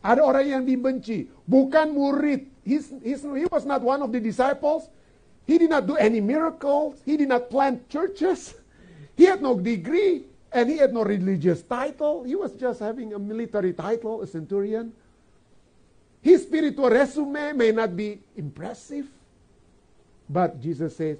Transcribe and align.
Ada 0.00 0.24
orang 0.24 0.46
yang 0.48 0.62
dibenci, 0.64 1.28
bukan 1.44 1.92
murid. 1.92 2.48
He's, 2.64 2.88
he's, 3.04 3.20
he 3.20 3.44
was 3.52 3.68
not 3.68 3.84
one 3.84 4.00
of 4.00 4.08
the 4.08 4.20
disciples. 4.20 4.88
He 5.44 5.60
did 5.60 5.68
not 5.68 5.84
do 5.84 5.96
any 6.00 6.20
miracles. 6.24 7.02
He 7.04 7.20
did 7.20 7.28
not 7.28 7.52
plant 7.52 7.88
churches. 7.88 8.54
He 9.20 9.28
had 9.28 9.44
no 9.44 9.52
degree 9.52 10.24
and 10.52 10.70
he 10.70 10.78
had 10.78 10.92
no 10.92 11.04
religious 11.04 11.62
title. 11.62 12.24
He 12.24 12.34
was 12.34 12.52
just 12.52 12.80
having 12.80 13.12
a 13.12 13.18
military 13.18 13.72
title, 13.72 14.22
a 14.22 14.26
centurion. 14.26 14.92
His 16.22 16.42
spiritual 16.42 16.90
resume 16.90 17.52
may 17.52 17.72
not 17.72 17.96
be 17.96 18.20
impressive, 18.36 19.08
but 20.28 20.60
Jesus 20.60 20.96
says, 20.96 21.18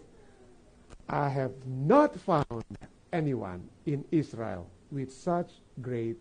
I 1.09 1.29
have 1.29 1.53
not 1.67 2.19
found 2.21 2.65
anyone 3.13 3.69
in 3.87 4.05
Israel 4.11 4.69
with 4.91 5.13
such 5.13 5.51
great 5.81 6.17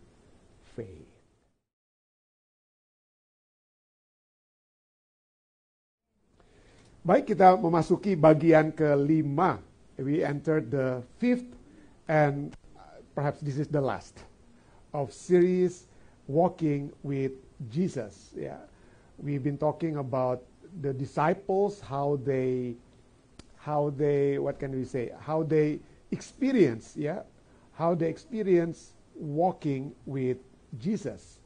faith. 0.75 1.08
Baik, 7.09 7.33
kita 7.33 7.57
memasuki 7.57 8.13
bagian 8.13 8.69
kelima. 8.69 9.57
We 9.97 10.21
entered 10.21 10.69
the 10.69 11.01
fifth 11.17 11.57
and 12.05 12.53
perhaps 13.17 13.41
this 13.41 13.57
is 13.57 13.65
the 13.65 13.81
last 13.81 14.21
of 14.93 15.09
series 15.09 15.89
walking 16.29 16.93
with 17.01 17.33
Jesus. 17.73 18.29
Yeah. 18.37 18.61
We've 19.17 19.41
been 19.41 19.57
talking 19.57 19.97
about 19.97 20.45
the 20.85 20.93
disciples, 20.93 21.81
how 21.81 22.21
they 22.21 22.77
how 23.57 23.89
they 23.97 24.37
what 24.37 24.61
can 24.61 24.77
we 24.77 24.85
say? 24.85 25.09
How 25.17 25.41
they 25.41 25.81
experience, 26.13 26.93
yeah? 26.93 27.25
How 27.73 27.97
they 27.97 28.05
experience 28.05 28.93
walking 29.17 29.97
with 30.05 30.37
Jesus. 30.77 31.41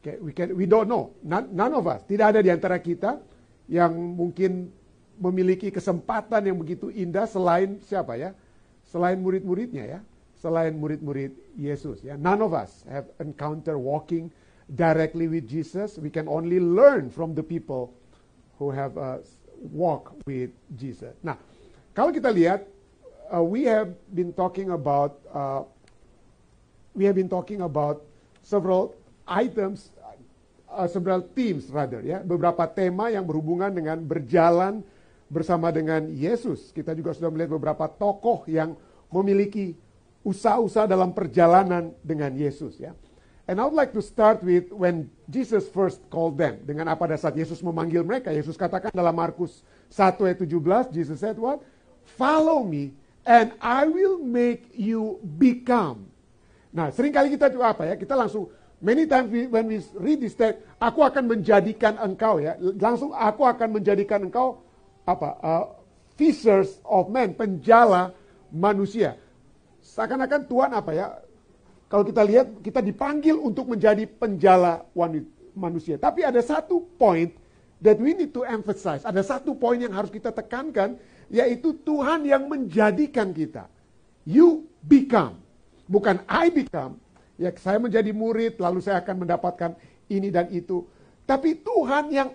Okay, 0.00 0.16
we 0.24 0.32
can 0.32 0.56
we 0.56 0.64
don't 0.64 0.88
know. 0.88 1.12
None, 1.20 1.52
none 1.52 1.76
of 1.76 1.84
us, 1.84 2.00
tidak 2.08 2.32
ada 2.32 2.40
di 2.40 2.48
antara 2.48 2.80
kita 2.80 3.20
yang 3.68 3.92
mungkin 4.16 4.80
memiliki 5.22 5.70
kesempatan 5.70 6.50
yang 6.50 6.58
begitu 6.58 6.90
indah 6.90 7.30
selain 7.30 7.78
siapa 7.86 8.18
ya? 8.18 8.34
Selain 8.90 9.22
murid-muridnya 9.22 9.86
ya, 9.86 10.00
selain 10.42 10.74
murid-murid 10.74 11.30
Yesus 11.54 12.02
ya. 12.02 12.18
None 12.18 12.42
of 12.42 12.50
us 12.50 12.82
have 12.90 13.06
encounter 13.22 13.78
walking 13.78 14.34
directly 14.74 15.30
with 15.30 15.46
Jesus. 15.46 15.94
We 16.02 16.10
can 16.10 16.26
only 16.26 16.58
learn 16.58 17.08
from 17.14 17.38
the 17.38 17.46
people 17.46 17.94
who 18.58 18.74
have 18.74 18.98
uh, 18.98 19.22
walk 19.70 20.18
with 20.26 20.50
Jesus. 20.74 21.14
Nah, 21.22 21.38
kalau 21.94 22.10
kita 22.10 22.34
lihat, 22.34 22.66
uh, 23.30 23.40
we 23.46 23.62
have 23.70 23.94
been 24.10 24.34
talking 24.34 24.74
about 24.74 25.22
uh, 25.30 25.62
we 26.92 27.06
have 27.06 27.14
been 27.14 27.30
talking 27.30 27.62
about 27.62 28.02
several 28.42 28.92
items, 29.24 29.94
uh, 30.68 30.84
several 30.90 31.22
themes 31.32 31.70
rather 31.70 32.02
ya, 32.02 32.20
beberapa 32.20 32.66
tema 32.68 33.08
yang 33.08 33.24
berhubungan 33.24 33.72
dengan 33.72 34.02
berjalan 34.02 34.82
bersama 35.32 35.72
dengan 35.72 36.04
Yesus. 36.12 36.76
Kita 36.76 36.92
juga 36.92 37.16
sudah 37.16 37.32
melihat 37.32 37.56
beberapa 37.56 37.88
tokoh 37.88 38.44
yang 38.44 38.76
memiliki 39.08 39.72
usaha-usaha 40.20 40.84
dalam 40.84 41.16
perjalanan 41.16 41.96
dengan 42.04 42.36
Yesus 42.36 42.76
ya. 42.76 42.92
And 43.48 43.58
I 43.58 43.66
would 43.66 43.74
like 43.74 43.90
to 43.98 44.04
start 44.04 44.44
with 44.44 44.70
when 44.70 45.10
Jesus 45.26 45.66
first 45.66 46.04
called 46.12 46.38
them. 46.38 46.62
Dengan 46.62 46.92
apa 46.92 47.08
pada 47.08 47.18
saat 47.18 47.34
Yesus 47.34 47.58
memanggil 47.58 48.06
mereka. 48.06 48.30
Yesus 48.30 48.54
katakan 48.54 48.94
dalam 48.94 49.16
Markus 49.16 49.66
1 49.90 50.20
ayat 50.22 50.38
17, 50.38 50.94
Jesus 50.94 51.18
said 51.18 51.40
what? 51.40 51.58
Follow 52.14 52.62
me 52.62 52.94
and 53.26 53.50
I 53.58 53.88
will 53.90 54.22
make 54.22 54.70
you 54.78 55.18
become. 55.40 56.06
Nah, 56.70 56.94
sering 56.94 57.10
kali 57.10 57.34
kita 57.34 57.50
juga 57.50 57.74
apa 57.74 57.88
ya? 57.88 57.98
Kita 57.98 58.14
langsung 58.14 58.46
Many 58.82 59.06
times 59.06 59.30
we, 59.30 59.46
when 59.46 59.70
we 59.70 59.78
read 59.94 60.18
this 60.18 60.34
text, 60.34 60.58
aku 60.82 61.06
akan 61.06 61.30
menjadikan 61.30 61.94
engkau 62.02 62.42
ya, 62.42 62.58
langsung 62.58 63.14
aku 63.14 63.46
akan 63.46 63.78
menjadikan 63.78 64.26
engkau 64.26 64.61
apa 65.02 65.28
uh, 65.42 65.64
fishers 66.14 66.78
of 66.86 67.10
men, 67.10 67.34
penjala 67.34 68.14
manusia. 68.52 69.18
Seakan-akan 69.82 70.46
Tuhan 70.46 70.70
apa 70.70 70.90
ya? 70.94 71.06
Kalau 71.90 72.04
kita 72.06 72.22
lihat 72.24 72.46
kita 72.64 72.80
dipanggil 72.80 73.36
untuk 73.36 73.68
menjadi 73.68 74.08
penjala 74.08 74.86
manusia. 75.52 76.00
Tapi 76.00 76.24
ada 76.24 76.40
satu 76.40 76.80
point 76.96 77.34
that 77.82 77.98
we 78.00 78.16
need 78.16 78.32
to 78.32 78.46
emphasize. 78.46 79.04
Ada 79.04 79.20
satu 79.20 79.58
poin 79.58 79.76
yang 79.76 79.92
harus 79.92 80.08
kita 80.08 80.32
tekankan 80.32 80.96
yaitu 81.28 81.76
Tuhan 81.84 82.24
yang 82.24 82.48
menjadikan 82.48 83.34
kita. 83.34 83.68
You 84.24 84.70
become. 84.80 85.42
Bukan 85.90 86.24
I 86.30 86.48
become. 86.48 86.96
Ya, 87.36 87.50
saya 87.58 87.82
menjadi 87.82 88.14
murid 88.14 88.56
lalu 88.62 88.80
saya 88.80 89.02
akan 89.02 89.26
mendapatkan 89.26 89.74
ini 90.08 90.30
dan 90.30 90.48
itu. 90.48 90.86
Tapi 91.26 91.60
Tuhan 91.60 92.08
yang 92.14 92.30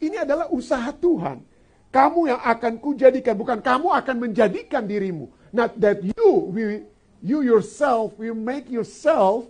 ini 0.00 0.16
adalah 0.16 0.48
usaha 0.50 0.90
Tuhan. 0.96 1.55
Kamu 1.96 2.28
yang 2.28 2.44
akan 2.44 2.76
kujadikan, 2.76 3.32
bukan 3.40 3.64
kamu 3.64 3.88
akan 3.88 4.28
menjadikan 4.28 4.84
dirimu. 4.84 5.32
Not 5.48 5.80
that 5.80 6.04
you, 6.04 6.52
will, 6.52 6.84
you 7.24 7.40
yourself 7.40 8.12
will 8.20 8.36
make 8.36 8.68
yourself 8.68 9.48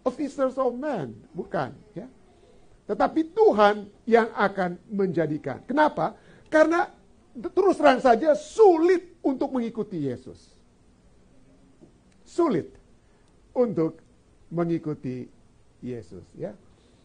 a 0.00 0.08
fishers 0.08 0.56
of 0.56 0.72
men. 0.72 1.12
Bukan. 1.36 1.76
Ya. 1.92 2.08
Tetapi 2.88 3.36
Tuhan 3.36 3.92
yang 4.08 4.32
akan 4.32 4.80
menjadikan. 4.88 5.60
Kenapa? 5.68 6.16
Karena 6.48 6.88
terus 7.52 7.76
terang 7.76 8.00
saja 8.00 8.32
sulit 8.40 9.20
untuk 9.20 9.52
mengikuti 9.52 10.08
Yesus. 10.08 10.48
Sulit 12.24 12.72
untuk 13.52 14.00
mengikuti 14.48 15.28
Yesus. 15.84 16.24
Ya. 16.40 16.56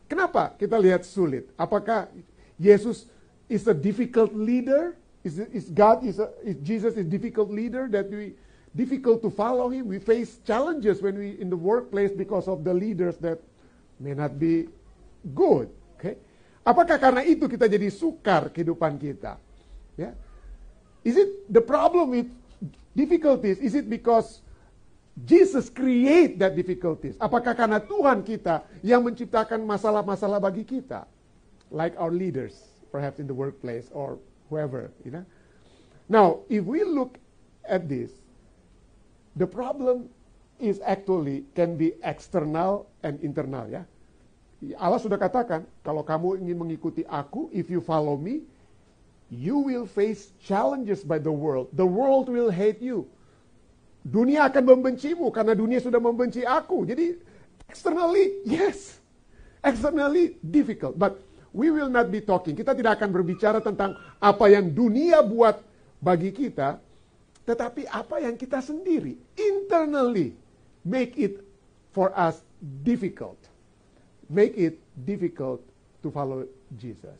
Kenapa 0.07 0.55
kita 0.55 0.79
lihat 0.79 1.03
sulit? 1.03 1.51
Apakah 1.59 2.07
Yesus 2.55 3.11
is 3.49 3.67
a 3.67 3.73
difficult 3.73 4.33
leader? 4.35 4.95
Is, 5.23 5.39
is 5.39 5.65
God 5.71 6.05
is, 6.05 6.19
a, 6.19 6.31
is 6.43 6.55
Jesus 6.63 6.95
is 6.95 7.05
difficult 7.05 7.49
leader 7.49 7.87
that 7.91 8.09
we 8.11 8.33
difficult 8.75 9.21
to 9.23 9.29
follow 9.29 9.69
him? 9.69 9.87
We 9.87 9.99
face 9.99 10.39
challenges 10.45 11.01
when 11.01 11.17
we 11.17 11.39
in 11.39 11.49
the 11.49 11.57
workplace 11.57 12.11
because 12.11 12.47
of 12.47 12.63
the 12.63 12.73
leaders 12.73 13.17
that 13.17 13.39
may 13.99 14.13
not 14.13 14.39
be 14.39 14.67
good. 15.33 15.69
Okay? 15.99 16.15
Apakah 16.67 16.99
karena 16.99 17.23
itu 17.23 17.47
kita 17.47 17.71
jadi 17.71 17.87
sukar 17.87 18.51
kehidupan 18.51 18.99
kita? 18.99 19.39
Ya. 19.95 20.11
Is 21.07 21.15
it 21.15 21.47
the 21.47 21.63
problem 21.63 22.11
with 22.11 22.27
difficulties? 22.91 23.63
Is 23.63 23.73
it 23.79 23.87
because 23.87 24.43
Jesus 25.23 25.71
create 25.71 26.35
that 26.43 26.53
difficulties? 26.53 27.15
Apakah 27.17 27.55
karena 27.55 27.79
Tuhan 27.79 28.21
kita 28.27 28.67
yang 28.83 29.07
menciptakan 29.07 29.63
masalah-masalah 29.63 30.43
bagi 30.43 30.67
kita? 30.67 31.07
Like 31.71 31.95
our 31.95 32.11
leaders 32.11 32.76
perhaps 32.91 33.19
in 33.19 33.27
the 33.27 33.35
workplace 33.35 33.89
or 33.91 34.17
whoever, 34.49 34.91
you 35.03 35.11
know. 35.11 35.25
Now, 36.07 36.39
if 36.47 36.63
we 36.63 36.83
look 36.83 37.19
at 37.67 37.87
this, 37.91 38.11
the 39.35 39.47
problem 39.47 40.09
is 40.57 40.81
actually 40.81 41.45
can 41.53 41.77
be 41.77 41.93
external 42.01 42.89
and 43.03 43.19
internal 43.21 43.67
ya. 43.69 43.83
Allah 44.81 44.97
sudah 44.97 45.21
katakan, 45.21 45.69
kalau 45.85 46.01
kamu 46.01 46.41
ingin 46.41 46.57
mengikuti 46.57 47.05
aku, 47.05 47.45
if 47.53 47.69
you 47.69 47.77
follow 47.77 48.17
me, 48.17 48.41
you 49.29 49.61
will 49.61 49.85
face 49.85 50.33
challenges 50.41 51.05
by 51.05 51.21
the 51.21 51.29
world. 51.29 51.69
The 51.77 51.85
world 51.85 52.31
will 52.31 52.49
hate 52.49 52.81
you. 52.81 53.05
Dunia 54.01 54.47
akan 54.49 54.63
membencimu 54.65 55.29
karena 55.29 55.53
dunia 55.53 55.77
sudah 55.83 55.99
membenci 55.99 56.41
aku. 56.41 56.87
Jadi 56.87 57.19
externally, 57.69 58.39
yes. 58.47 58.97
Externally 59.61 60.39
difficult, 60.41 60.95
but 60.95 61.19
we 61.53 61.71
will 61.71 61.91
not 61.91 62.11
be 62.11 62.23
talking. 62.23 62.55
Kita 62.55 62.75
tidak 62.75 63.01
akan 63.01 63.09
berbicara 63.11 63.59
tentang 63.63 63.95
apa 64.19 64.45
yang 64.51 64.71
dunia 64.71 65.23
buat 65.23 65.61
bagi 66.01 66.29
kita, 66.29 66.77
tetapi 67.47 67.87
apa 67.89 68.21
yang 68.21 68.35
kita 68.35 68.59
sendiri 68.59 69.17
internally 69.35 70.35
make 70.83 71.15
it 71.15 71.43
for 71.95 72.11
us 72.13 72.43
difficult. 72.83 73.37
Make 74.27 74.59
it 74.59 74.79
difficult 75.07 75.63
to 76.03 76.11
follow 76.11 76.43
Jesus. 76.75 77.15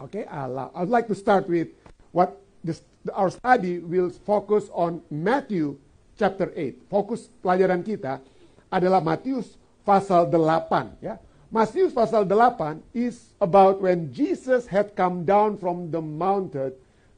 Okay, 0.00 0.24
I'll, 0.28 0.72
I'd 0.76 0.88
like 0.88 1.08
to 1.08 1.16
start 1.16 1.48
with 1.48 1.68
what 2.12 2.40
this, 2.64 2.80
our 3.12 3.28
study 3.28 3.80
will 3.80 4.08
focus 4.24 4.68
on 4.72 5.00
Matthew 5.08 5.76
chapter 6.16 6.52
8. 6.52 6.88
Fokus 6.92 7.32
pelajaran 7.40 7.80
kita 7.80 8.20
adalah 8.68 9.00
Matius 9.00 9.56
pasal 9.84 10.28
8 10.28 11.00
ya. 11.00 11.16
Matius 11.50 11.90
pasal 11.90 12.30
8 12.30 12.78
is 12.94 13.34
about 13.42 13.82
when 13.82 14.06
Jesus 14.14 14.70
had 14.70 14.94
come 14.94 15.26
down 15.26 15.58
from 15.58 15.90
the 15.90 15.98
mountain, 15.98 16.70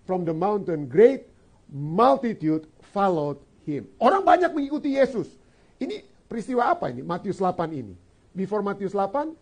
from 0.09 0.25
the 0.25 0.33
mountain, 0.33 0.89
great 0.89 1.29
multitude 1.69 2.65
followed 2.97 3.37
him. 3.69 3.85
Orang 4.01 4.25
banyak 4.25 4.49
mengikuti 4.57 4.97
Yesus. 4.97 5.29
Ini 5.77 6.01
peristiwa 6.33 6.73
apa 6.73 6.89
ini? 6.89 7.05
Matius 7.05 7.37
8 7.45 7.77
ini. 7.77 7.93
Before 8.33 8.65
Matius 8.65 8.97
8, 8.97 9.37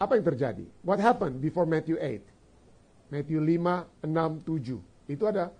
apa 0.00 0.12
yang 0.16 0.24
terjadi? 0.24 0.64
What 0.80 0.96
happened 0.96 1.44
before 1.44 1.68
Matthew 1.68 2.00
8? 2.00 3.12
Matthew 3.12 3.44
5, 3.44 4.08
6, 4.08 4.40
7. 4.48 4.80
Itu 5.12 5.28
ada. 5.28 5.52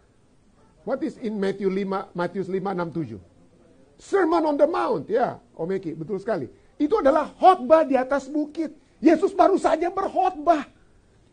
What 0.88 1.04
is 1.04 1.20
in 1.20 1.36
Matthew 1.36 1.68
5, 1.68 2.16
Matius 2.16 2.48
5, 2.48 2.64
6, 2.64 3.20
7? 3.20 3.20
Sermon 4.00 4.42
on 4.48 4.56
the 4.56 4.64
Mount, 4.64 5.04
ya. 5.12 5.36
Omeki, 5.52 5.92
betul 5.92 6.16
sekali. 6.16 6.48
Itu 6.80 7.00
adalah 7.00 7.32
khotbah 7.36 7.84
di 7.84 7.96
atas 7.96 8.28
bukit. 8.28 8.72
Yesus 9.02 9.34
baru 9.34 9.58
saja 9.58 9.90
berkhotbah. 9.90 10.66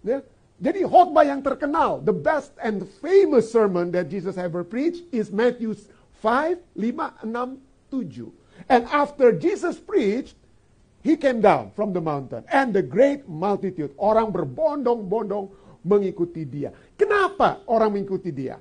Ya. 0.02 0.24
Jadi 0.60 0.84
khotbah 0.84 1.24
yang 1.24 1.40
terkenal, 1.40 2.04
the 2.04 2.12
best 2.12 2.52
and 2.60 2.84
famous 3.00 3.48
sermon 3.48 3.96
that 3.96 4.12
Jesus 4.12 4.36
ever 4.36 4.68
preached 4.68 5.08
is 5.16 5.32
Matthew 5.32 5.72
5, 6.20 6.60
5, 6.76 7.24
6, 7.24 7.24
7. 7.24 8.68
And 8.68 8.84
after 8.92 9.32
Jesus 9.32 9.80
preached, 9.80 10.36
he 11.00 11.16
came 11.16 11.40
down 11.40 11.72
from 11.72 11.96
the 11.96 12.04
mountain. 12.04 12.44
And 12.52 12.76
the 12.76 12.84
great 12.84 13.24
multitude, 13.24 13.96
orang 13.96 14.36
berbondong-bondong 14.36 15.48
mengikuti 15.88 16.44
dia. 16.44 16.76
Kenapa 17.00 17.64
orang 17.72 17.96
mengikuti 17.96 18.36
dia? 18.36 18.60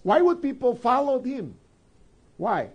Why 0.00 0.24
would 0.24 0.40
people 0.40 0.72
follow 0.72 1.20
him? 1.20 1.52
Why? 2.40 2.72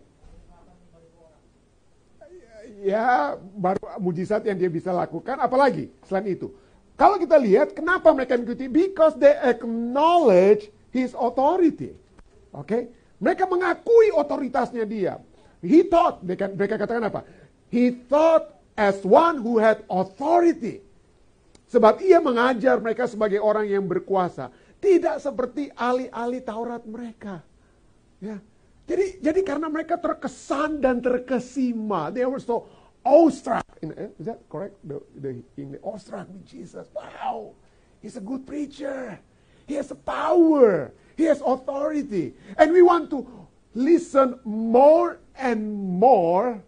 Ya, 2.83 3.39
baru 3.55 3.79
mujizat 4.03 4.43
yang 4.43 4.59
dia 4.59 4.67
bisa 4.67 4.91
lakukan, 4.91 5.39
apalagi 5.39 5.87
selain 6.03 6.35
itu. 6.35 6.51
Kalau 6.99 7.15
kita 7.15 7.39
lihat, 7.39 7.71
kenapa 7.71 8.11
mereka 8.11 8.35
mengikuti? 8.35 8.67
Because 8.67 9.15
they 9.15 9.33
acknowledge 9.39 10.67
his 10.91 11.15
authority. 11.15 11.95
Oke? 12.51 12.67
Okay? 12.67 12.81
Mereka 13.23 13.47
mengakui 13.47 14.11
otoritasnya 14.11 14.83
dia. 14.83 15.15
He 15.63 15.87
thought, 15.87 16.19
mereka, 16.21 16.51
mereka 16.51 16.75
katakan 16.75 17.07
apa? 17.07 17.23
He 17.71 17.95
thought 18.11 18.51
as 18.75 18.99
one 19.01 19.39
who 19.39 19.57
had 19.57 19.81
authority. 19.87 20.83
Sebab 21.71 22.03
ia 22.03 22.19
mengajar 22.19 22.77
mereka 22.83 23.07
sebagai 23.09 23.39
orang 23.39 23.65
yang 23.65 23.87
berkuasa. 23.87 24.53
Tidak 24.77 25.23
seperti 25.23 25.71
ahli-ahli 25.73 26.43
Taurat 26.43 26.83
mereka. 26.83 27.41
Ya. 28.19 28.37
Jadi 28.83 29.23
jadi 29.23 29.39
karena 29.47 29.71
mereka 29.71 29.95
terkesan 29.95 30.83
dan 30.83 30.99
terkesima. 30.99 32.11
They 32.11 32.27
were 32.27 32.43
so 32.43 32.67
awestruck. 33.03 33.63
Eh, 33.79 34.11
is 34.19 34.27
that 34.27 34.43
correct? 34.51 34.75
The, 34.83 34.99
the 35.15 35.39
English 35.55 35.83
awestruck 35.83 36.27
with 36.27 36.43
Jesus. 36.43 36.87
Wow, 36.91 37.55
he's 38.03 38.19
a 38.19 38.23
good 38.23 38.43
preacher. 38.43 39.19
He 39.67 39.79
has 39.79 39.91
power. 40.03 40.91
He 41.15 41.23
has 41.31 41.39
authority. 41.39 42.35
And 42.59 42.75
we 42.75 42.83
want 42.83 43.07
to 43.15 43.23
listen 43.71 44.39
more 44.43 45.23
and 45.39 45.71
more 45.99 46.59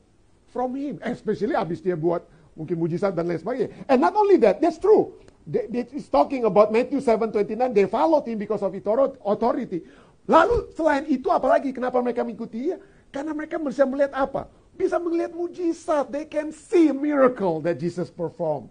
from 0.56 0.80
him. 0.80 1.04
Especially 1.04 1.52
habis 1.52 1.84
dia 1.84 2.00
buat 2.00 2.24
mungkin 2.56 2.80
mujizat 2.80 3.12
dan 3.12 3.28
lain 3.28 3.40
sebagainya. 3.44 3.76
And 3.92 4.00
not 4.00 4.16
only 4.16 4.40
that, 4.40 4.64
that's 4.64 4.80
true. 4.80 5.20
They, 5.46 5.70
they 5.70 5.86
is 5.94 6.10
talking 6.10 6.48
about 6.48 6.74
Matthew 6.74 6.98
7:29. 6.98 7.76
They 7.76 7.86
followed 7.86 8.26
him 8.26 8.42
because 8.42 8.66
of 8.66 8.74
authority. 8.74 9.86
Lalu 10.26 10.74
selain 10.74 11.06
itu 11.06 11.30
apalagi 11.30 11.70
kenapa 11.70 12.02
mereka 12.02 12.26
mengikuti 12.26 12.70
dia? 12.70 12.78
Karena 13.14 13.32
mereka 13.32 13.62
bisa 13.62 13.86
melihat 13.86 14.14
apa? 14.18 14.50
bisa 14.76 15.00
melihat 15.00 15.32
mujizat. 15.32 16.12
They 16.12 16.28
can 16.28 16.52
see 16.52 16.92
miracle 16.92 17.64
that 17.64 17.80
Jesus 17.80 18.12
performed. 18.12 18.70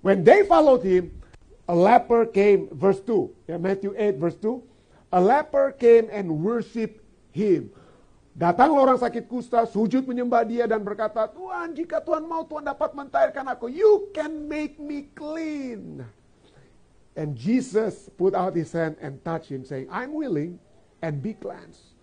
When 0.00 0.24
they 0.24 0.46
followed 0.46 0.86
him, 0.86 1.12
a 1.68 1.74
leper 1.76 2.24
came, 2.26 2.70
verse 2.72 3.02
2, 3.04 3.50
yeah, 3.50 3.60
Matthew 3.60 3.92
8, 3.94 4.16
verse 4.16 4.38
2. 4.38 4.62
A 5.12 5.20
leper 5.20 5.74
came 5.76 6.08
and 6.08 6.30
worshiped 6.40 7.02
him. 7.34 7.74
Datang 8.30 8.72
orang 8.72 8.96
sakit 8.96 9.26
kusta, 9.26 9.66
sujud 9.68 10.06
menyembah 10.06 10.46
dia 10.46 10.64
dan 10.64 10.80
berkata, 10.80 11.26
Tuhan, 11.28 11.74
jika 11.74 11.98
Tuhan 12.00 12.24
mau, 12.24 12.46
Tuhan 12.46 12.64
dapat 12.64 12.94
mentahirkan 12.94 13.44
aku. 13.52 13.68
You 13.68 14.08
can 14.14 14.46
make 14.46 14.78
me 14.78 15.10
clean. 15.12 16.06
And 17.18 17.34
Jesus 17.34 18.06
put 18.16 18.32
out 18.38 18.54
his 18.54 18.70
hand 18.70 18.96
and 19.02 19.18
touched 19.26 19.50
him, 19.50 19.66
saying, 19.66 19.90
I'm 19.90 20.14
willing, 20.14 20.62
and 21.02 21.20
be 21.22 21.34
cleansed. 21.34 21.96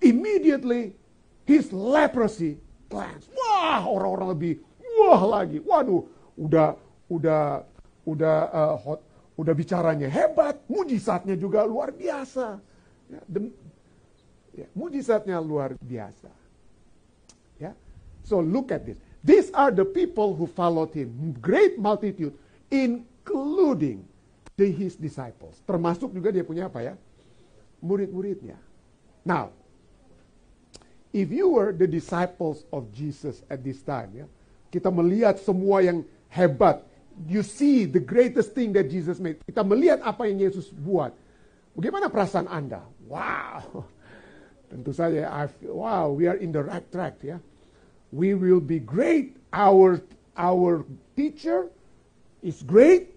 Immediately, 0.00 0.94
his 1.46 1.72
leprosy 1.72 2.58
cleanse. 2.90 3.28
Wah, 3.32 3.84
orang-orang 3.84 4.28
lebih 4.36 4.54
wah 5.00 5.22
lagi. 5.40 5.58
Waduh, 5.62 6.04
udah 6.38 6.78
udah 7.08 7.64
udah 8.04 8.36
uh, 8.52 8.74
hot, 8.76 9.00
udah 9.34 9.54
bicaranya 9.56 10.06
hebat, 10.06 10.60
mujizatnya 10.70 11.34
juga 11.34 11.64
luar 11.66 11.90
biasa. 11.90 12.60
Ya, 13.10 13.20
dem, 13.26 13.50
ya, 14.54 14.66
mujizatnya 14.72 15.40
luar 15.42 15.74
biasa. 15.80 16.30
Ya. 17.58 17.72
So 18.24 18.40
look 18.40 18.72
at 18.72 18.86
this. 18.88 19.00
These 19.24 19.48
are 19.56 19.72
the 19.72 19.88
people 19.88 20.36
who 20.36 20.44
followed 20.44 20.92
him. 20.92 21.32
Great 21.40 21.80
multitude, 21.80 22.36
including 22.68 24.04
the, 24.56 24.68
his 24.68 25.00
disciples. 25.00 25.64
Termasuk 25.64 26.12
juga 26.12 26.28
dia 26.28 26.44
punya 26.44 26.68
apa 26.68 26.84
ya? 26.84 26.94
Murid-muridnya. 27.84 28.56
Now, 29.28 29.52
if 31.12 31.28
you 31.28 31.52
were 31.52 31.76
the 31.76 31.86
disciples 31.86 32.64
of 32.72 32.88
Jesus 32.96 33.44
at 33.52 33.60
this 33.60 33.84
time, 33.84 34.24
ya, 34.24 34.26
kita 34.72 34.88
melihat 34.88 35.36
semua 35.36 35.84
yang 35.84 36.02
hebat, 36.32 36.82
you 37.28 37.44
see 37.46 37.84
the 37.86 38.02
greatest 38.02 38.56
thing 38.56 38.74
that 38.74 38.90
Jesus 38.90 39.22
made. 39.22 39.38
Kita 39.46 39.62
melihat 39.62 40.02
apa 40.02 40.26
yang 40.26 40.42
Yesus 40.42 40.72
buat. 40.72 41.14
Bagaimana 41.78 42.10
perasaan 42.10 42.50
Anda? 42.50 42.82
Wow. 43.06 43.86
Tentu 44.72 44.90
saja, 44.90 45.30
I 45.30 45.46
feel, 45.46 45.78
wow, 45.78 46.10
we 46.10 46.26
are 46.26 46.40
in 46.40 46.50
the 46.50 46.64
right 46.64 46.84
track 46.90 47.22
ya. 47.22 47.38
We 48.10 48.34
will 48.34 48.62
be 48.62 48.78
great. 48.82 49.38
Our 49.54 50.02
our 50.34 50.82
teacher 51.14 51.70
is 52.42 52.62
great. 52.62 53.10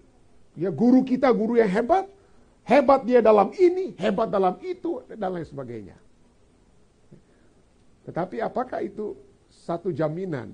Ya, 0.58 0.74
guru 0.74 1.06
kita 1.06 1.30
guru 1.30 1.58
yang 1.58 1.70
hebat. 1.70 2.10
Hebat 2.68 3.08
dia 3.08 3.24
dalam 3.24 3.48
ini, 3.56 3.96
hebat 3.96 4.28
dalam 4.28 4.60
itu, 4.60 5.00
dan 5.08 5.32
lain 5.32 5.48
sebagainya. 5.48 5.96
Tetapi 8.04 8.44
apakah 8.44 8.84
itu 8.84 9.16
satu 9.48 9.88
jaminan 9.88 10.52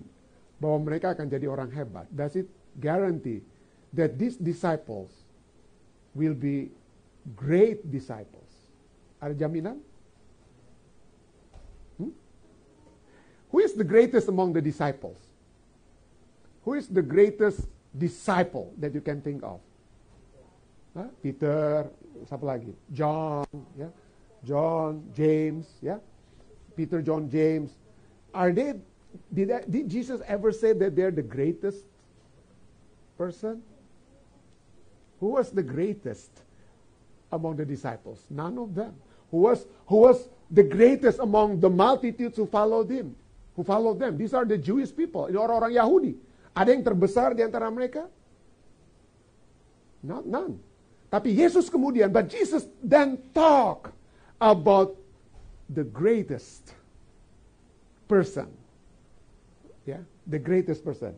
bahwa 0.62 0.78
mereka 0.87 1.11
akan 1.11 1.26
jadi 1.26 1.50
orang 1.50 1.75
hebat? 1.75 2.06
Does 2.14 2.38
it 2.38 2.46
guarantee 2.78 3.43
that 3.90 4.14
these 4.14 4.38
disciples 4.38 5.11
will 6.14 6.38
be 6.38 6.70
great 7.34 7.82
disciples? 7.90 8.46
Ada 9.19 9.34
jaminan? 9.34 9.82
Hmm? 11.99 12.14
Who 13.50 13.58
is 13.58 13.75
the 13.75 13.87
greatest 13.87 14.31
among 14.31 14.55
the 14.55 14.62
disciples? 14.62 15.19
Who 16.62 16.78
is 16.78 16.87
the 16.87 17.02
greatest 17.02 17.66
disciple 17.90 18.70
that 18.78 18.94
you 18.94 19.02
can 19.02 19.19
think 19.19 19.43
of? 19.43 19.58
Peter, 21.23 21.91
siapa 22.31 22.46
lagi? 22.46 22.70
John, 22.94 23.46
ya. 23.75 23.91
John, 24.46 25.02
James, 25.11 25.67
ya. 25.82 25.99
Peter, 26.79 27.02
John, 27.02 27.26
James, 27.26 27.75
are 28.31 28.55
they, 28.55 28.79
did, 29.35 29.50
did 29.67 29.91
Jesus 29.91 30.23
ever 30.26 30.55
say 30.55 30.70
that 30.75 30.94
they're 30.94 31.14
the 31.14 31.25
greatest 31.25 31.82
person? 33.19 33.62
Who 35.18 35.35
was 35.35 35.50
the 35.50 35.62
greatest 35.62 36.30
among 37.33 37.57
the 37.57 37.64
disciples? 37.66 38.23
None 38.30 38.59
of 38.59 38.75
them. 38.75 38.95
Who 39.30 39.50
was, 39.50 39.66
who 39.87 40.07
was 40.07 40.28
the 40.50 40.62
greatest 40.62 41.18
among 41.18 41.59
the 41.59 41.71
multitudes 41.71 42.37
who 42.37 42.47
followed 42.47 42.90
him? 42.90 43.16
Who 43.57 43.64
followed 43.64 43.99
them? 43.99 44.18
These 44.18 44.35
are 44.35 44.45
the 44.45 44.59
Jewish 44.59 44.95
people. 44.95 45.26
Ini 45.26 45.38
orang-orang 45.38 45.75
Yahudi. 45.75 46.12
Ada 46.54 46.71
yang 46.71 46.87
terbesar 46.87 47.35
di 47.35 47.42
antara 47.42 47.66
mereka? 47.71 48.07
Not 50.02 50.26
none. 50.26 50.74
Tapi 51.14 51.30
Yesus 51.30 51.71
kemudian, 51.71 52.11
but 52.11 52.26
Jesus 52.26 52.66
then 52.83 53.23
talk 53.30 53.94
about 54.42 54.99
the 55.71 55.87
greatest 55.87 56.75
person. 58.11 58.50
Ya, 59.87 59.94
yeah, 59.94 60.02
the 60.26 60.42
greatest 60.42 60.83
person. 60.83 61.14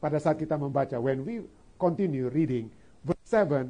Pada 0.00 0.16
saat 0.16 0.40
kita 0.40 0.56
membaca, 0.56 0.96
when 0.96 1.28
we 1.28 1.44
continue 1.76 2.32
reading 2.32 2.72
verse 3.04 3.20
7 3.28 3.68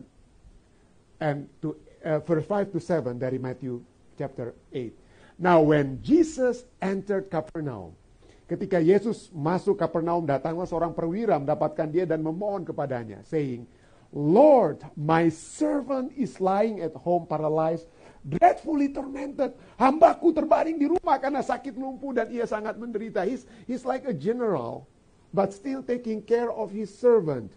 and 1.18 1.50
to 1.58 1.74
uh, 2.06 2.22
verse 2.22 2.46
5 2.46 2.70
to 2.70 2.78
7 2.78 3.18
dari 3.18 3.42
Matthew 3.42 3.82
chapter 4.14 4.54
8. 4.70 5.42
Now 5.42 5.58
when 5.58 5.98
Jesus 6.06 6.62
entered 6.78 7.26
Capernaum, 7.26 7.98
ketika 8.46 8.78
Yesus 8.78 9.26
masuk 9.34 9.74
Capernaum, 9.74 10.22
datanglah 10.22 10.70
seorang 10.70 10.94
perwira 10.94 11.34
mendapatkan 11.34 11.90
dia 11.90 12.06
dan 12.06 12.22
memohon 12.22 12.62
kepadanya, 12.62 13.26
saying, 13.26 13.66
Lord, 14.08 14.80
my 14.96 15.28
servant 15.28 16.16
is 16.16 16.40
lying 16.40 16.80
at 16.80 16.96
home 16.96 17.28
paralyzed 17.28 17.84
dreadfully 18.28 18.92
tormented. 18.92 19.56
Hambaku 19.80 20.36
terbaring 20.36 20.76
di 20.76 20.86
rumah 20.88 21.16
karena 21.16 21.40
sakit 21.40 21.76
lumpuh 21.76 22.12
dan 22.12 22.28
ia 22.28 22.44
sangat 22.44 22.76
menderita. 22.76 23.24
He's, 23.24 23.48
he's 23.64 23.84
like 23.88 24.04
a 24.04 24.12
general, 24.12 24.88
but 25.32 25.52
still 25.56 25.80
taking 25.80 26.20
care 26.20 26.52
of 26.52 26.68
his 26.68 26.92
servant. 26.92 27.52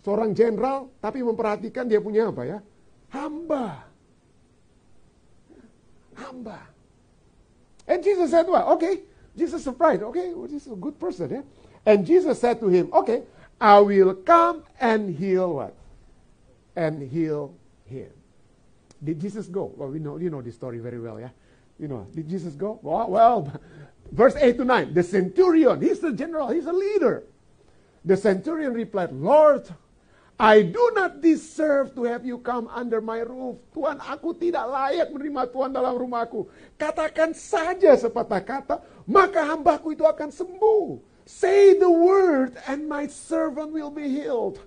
Seorang 0.00 0.32
jenderal, 0.32 0.88
tapi 1.04 1.20
memperhatikan 1.20 1.84
dia 1.84 2.00
punya 2.00 2.32
apa 2.32 2.42
ya? 2.48 2.58
Hamba. 3.12 3.84
Hamba. 6.16 6.60
And 7.84 8.00
Jesus 8.00 8.32
said, 8.32 8.48
well, 8.48 8.72
okay. 8.76 9.04
Jesus 9.36 9.62
surprised, 9.62 10.02
okay, 10.02 10.34
well, 10.34 10.48
this 10.48 10.66
is 10.66 10.72
a 10.72 10.78
good 10.78 10.98
person, 10.98 11.30
yeah? 11.30 11.44
And 11.86 12.04
Jesus 12.04 12.40
said 12.40 12.60
to 12.60 12.68
him, 12.68 12.90
okay, 12.92 13.24
I 13.60 13.78
will 13.80 14.14
come 14.14 14.64
and 14.80 15.12
heal 15.12 15.60
what? 15.60 15.76
And 16.74 17.04
heal 17.04 17.52
him. 17.84 18.08
Did 19.04 19.20
Jesus 19.20 19.46
go? 19.46 19.72
Well, 19.76 19.90
we 19.90 19.98
know 19.98 20.16
you 20.16 20.30
know 20.30 20.40
this 20.40 20.54
story 20.54 20.78
very 20.78 20.98
well, 20.98 21.20
yeah. 21.20 21.30
You 21.78 21.88
know, 21.88 22.06
did 22.14 22.28
Jesus 22.28 22.54
go? 22.54 22.80
Well, 22.82 23.08
well 23.10 23.52
verse 24.12 24.36
8 24.36 24.56
to 24.58 24.64
9. 24.64 24.94
The 24.94 25.02
centurion, 25.02 25.80
he's 25.80 26.00
the 26.00 26.12
general, 26.12 26.48
he's 26.48 26.66
a 26.66 26.72
leader. 26.72 27.24
The 28.04 28.16
centurion 28.16 28.72
replied, 28.72 29.12
Lord, 29.12 29.68
I 30.40 30.64
do 30.64 30.80
not 30.96 31.20
deserve 31.20 31.92
to 32.00 32.08
have 32.08 32.24
you 32.24 32.40
come 32.40 32.64
under 32.72 33.04
my 33.04 33.20
roof. 33.20 33.60
Tuhan, 33.76 34.00
aku 34.00 34.32
tidak 34.32 34.72
layak 34.72 35.12
menerima 35.12 35.52
Tuhan 35.52 35.68
dalam 35.68 35.92
rumahku. 36.00 36.48
Katakan 36.80 37.36
saja 37.36 37.92
sepatah 37.92 38.40
kata, 38.40 38.80
maka 39.04 39.44
hambaku 39.44 39.92
itu 39.92 40.08
akan 40.08 40.32
sembuh. 40.32 41.09
Say 41.30 41.78
the 41.78 41.86
word 41.86 42.58
and 42.66 42.90
my 42.90 43.06
servant 43.06 43.70
will 43.70 43.94
be 43.94 44.10
healed. 44.10 44.58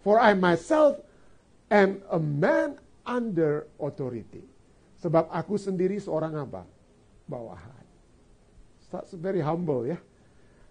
For 0.00 0.16
I 0.16 0.32
myself 0.32 0.96
am 1.68 2.00
a 2.08 2.16
man 2.16 2.80
under 3.04 3.68
authority. 3.76 4.40
Sebab 5.04 5.28
aku 5.28 5.60
sendiri 5.60 6.00
seorang 6.00 6.32
apa? 6.32 6.64
Bawahan. 7.28 7.84
That's 8.88 9.12
very 9.12 9.44
humble 9.44 9.84
ya. 9.84 10.00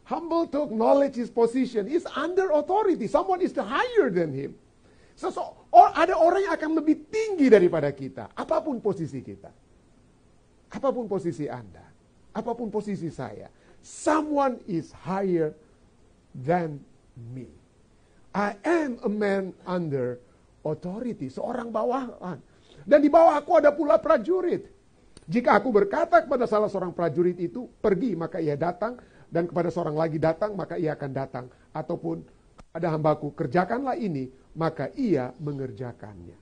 Humble 0.09 0.49
to 0.57 0.65
acknowledge 0.65 1.13
his 1.13 1.29
position. 1.29 1.85
He's 1.85 2.09
under 2.17 2.49
authority. 2.57 3.05
Someone 3.05 3.45
is 3.45 3.53
higher 3.53 4.09
than 4.09 4.33
him. 4.33 4.57
So, 5.13 5.29
so, 5.29 5.53
or, 5.69 5.93
ada 5.93 6.17
orang 6.17 6.49
yang 6.49 6.53
akan 6.57 6.81
lebih 6.81 7.13
tinggi 7.13 7.45
daripada 7.53 7.93
kita. 7.93 8.33
Apa 8.33 8.57
pun 8.57 8.81
posisi 8.81 9.21
kita. 9.21 9.53
Apa 10.73 10.89
pun 10.89 11.05
posisi 11.05 11.45
Anda. 11.45 11.85
Apa 12.33 12.57
pun 12.57 12.73
posisi 12.73 13.13
saya. 13.13 13.53
Someone 13.87 14.59
is 14.67 14.91
higher 14.91 15.55
than 16.35 16.83
me. 17.31 17.47
I 18.35 18.59
am 18.67 18.99
a 18.99 19.07
man 19.07 19.55
under 19.63 20.19
authority. 20.67 21.31
Seorang 21.31 21.71
bawahan. 21.71 22.43
Dan 22.83 22.99
di 22.99 23.07
bawah 23.07 23.39
aku 23.39 23.63
ada 23.63 23.71
pula 23.71 23.95
prajurit. 23.95 24.67
Jika 25.23 25.55
aku 25.55 25.71
berkata 25.71 26.19
kepada 26.19 26.43
salah 26.43 26.67
seorang 26.67 26.91
prajurit 26.91 27.39
itu, 27.39 27.71
pergi, 27.79 28.11
maka 28.19 28.43
ia 28.43 28.59
datang 28.59 28.99
dan 29.31 29.47
kepada 29.47 29.71
seorang 29.71 29.95
lagi 29.95 30.19
datang, 30.19 30.55
maka 30.59 30.75
ia 30.75 30.91
akan 30.91 31.11
datang. 31.15 31.45
Ataupun 31.71 32.27
ada 32.75 32.91
hambaku, 32.91 33.31
kerjakanlah 33.39 33.95
ini, 33.95 34.27
maka 34.51 34.91
ia 34.99 35.31
mengerjakannya. 35.39 36.35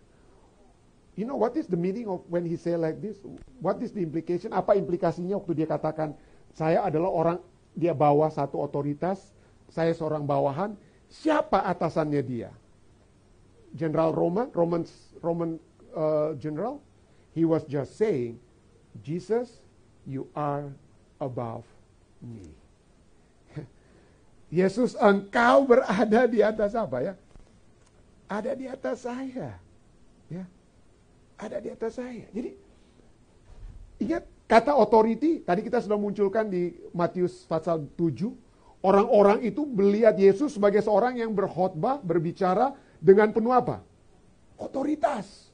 You 1.13 1.29
know 1.29 1.37
what 1.37 1.53
is 1.55 1.69
the 1.69 1.77
meaning 1.79 2.09
of 2.09 2.25
when 2.25 2.43
he 2.43 2.57
say 2.57 2.73
like 2.73 2.99
this? 2.99 3.21
What 3.61 3.79
is 3.85 3.93
the 3.93 4.01
implication? 4.01 4.51
Apa 4.51 4.75
implikasinya 4.75 5.37
waktu 5.39 5.63
dia 5.63 5.69
katakan, 5.69 6.17
saya 6.55 6.87
adalah 6.87 7.11
orang, 7.11 7.37
dia 7.75 7.91
bawa 7.91 8.31
satu 8.31 8.63
otoritas, 8.63 9.35
saya 9.67 9.91
seorang 9.91 10.23
bawahan, 10.23 10.71
siapa 11.11 11.67
atasannya 11.67 12.23
dia? 12.23 12.51
General 13.75 14.15
Roman, 14.15 14.47
Roman, 14.55 14.87
Roman 15.19 15.59
uh, 15.91 16.31
general, 16.39 16.79
he 17.35 17.43
was 17.43 17.67
just 17.67 17.99
saying, 17.99 18.39
Jesus, 19.03 19.59
you 20.07 20.31
are 20.31 20.71
above 21.19 21.67
me. 22.23 22.47
Yesus 24.63 24.95
engkau 24.95 25.67
berada 25.67 26.23
di 26.23 26.39
atas 26.39 26.71
apa 26.71 27.03
ya? 27.03 27.13
Ada 28.31 28.55
di 28.55 28.65
atas 28.71 29.03
saya. 29.03 29.59
Ya. 30.31 30.47
Ada 31.35 31.59
di 31.59 31.67
atas 31.67 31.99
saya. 31.99 32.25
Jadi 32.31 32.55
ingat 33.99 34.23
kata 34.45 34.73
authority 34.73 35.41
tadi 35.41 35.65
kita 35.65 35.81
sudah 35.81 35.97
munculkan 35.97 36.49
di 36.49 36.73
Matius 36.93 37.45
pasal 37.45 37.85
7. 37.97 38.31
Orang-orang 38.85 39.41
itu 39.41 39.65
melihat 39.65 40.13
Yesus 40.13 40.53
sebagai 40.53 40.85
seorang 40.85 41.17
yang 41.17 41.33
berkhotbah, 41.33 41.97
berbicara 42.05 42.77
dengan 43.01 43.33
penuh 43.33 43.49
apa? 43.49 43.81
Otoritas. 44.61 45.49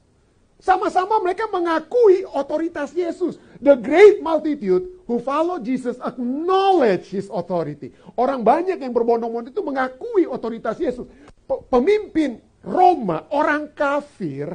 Sama-sama 0.61 1.17
mereka 1.23 1.49
mengakui 1.49 2.21
otoritas 2.27 2.93
Yesus. 2.93 3.41
The 3.57 3.73
great 3.79 4.21
multitude 4.21 5.01
who 5.09 5.17
follow 5.17 5.57
Jesus 5.57 5.97
acknowledge 6.05 7.09
his 7.09 7.31
authority. 7.33 7.89
Orang 8.13 8.45
banyak 8.45 8.77
yang 8.77 8.93
berbondong-bondong 8.93 9.49
itu 9.49 9.63
mengakui 9.65 10.29
otoritas 10.29 10.77
Yesus. 10.77 11.09
Pemimpin 11.49 12.37
Roma, 12.61 13.25
orang 13.33 13.73
kafir, 13.73 14.53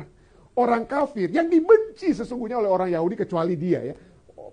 orang 0.54 0.86
kafir 0.86 1.26
yang 1.26 1.50
dibenci 1.50 2.14
sesungguhnya 2.14 2.62
oleh 2.62 2.70
orang 2.70 2.88
Yahudi 2.94 3.26
kecuali 3.26 3.58
dia 3.58 3.82
ya. 3.82 3.94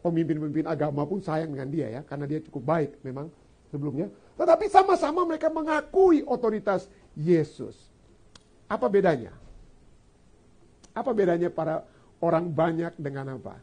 Pemimpin-pemimpin 0.04 0.68
agama 0.68 1.08
pun 1.08 1.24
sayang 1.24 1.56
dengan 1.56 1.70
dia 1.72 1.88
ya, 1.88 2.02
karena 2.04 2.28
dia 2.28 2.44
cukup 2.44 2.64
baik 2.68 2.92
memang 3.08 3.32
sebelumnya. 3.72 4.12
Tetapi 4.36 4.68
sama-sama 4.68 5.24
mereka 5.24 5.48
mengakui 5.48 6.28
otoritas 6.28 6.92
Yesus. 7.16 7.74
Apa 8.68 8.92
bedanya? 8.92 9.32
Apa 10.92 11.16
bedanya 11.16 11.48
para 11.48 11.88
orang 12.20 12.52
banyak 12.52 12.94
dengan 13.00 13.40
apa? 13.40 13.56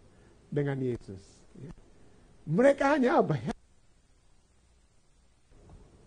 Dengan 0.49 0.81
Yesus. 0.81 1.21
Mereka 2.49 2.97
hanya 2.97 3.21
apa 3.21 3.37
ya? 3.37 3.53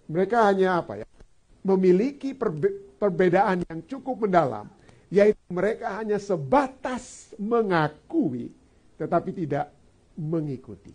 Mereka 0.09 0.37
hanya 0.49 0.81
apa 0.81 0.99
ya? 0.99 1.07
Memiliki 1.63 2.33
perbe 2.35 2.73
perbedaan 2.97 3.63
yang 3.69 3.79
cukup 3.85 4.25
mendalam. 4.27 4.67
Yaitu 5.13 5.39
mereka 5.53 6.01
hanya 6.01 6.17
sebatas 6.17 7.31
mengakui 7.37 8.49
tetapi 8.97 9.35
tidak 9.35 9.67
mengikuti. 10.17 10.93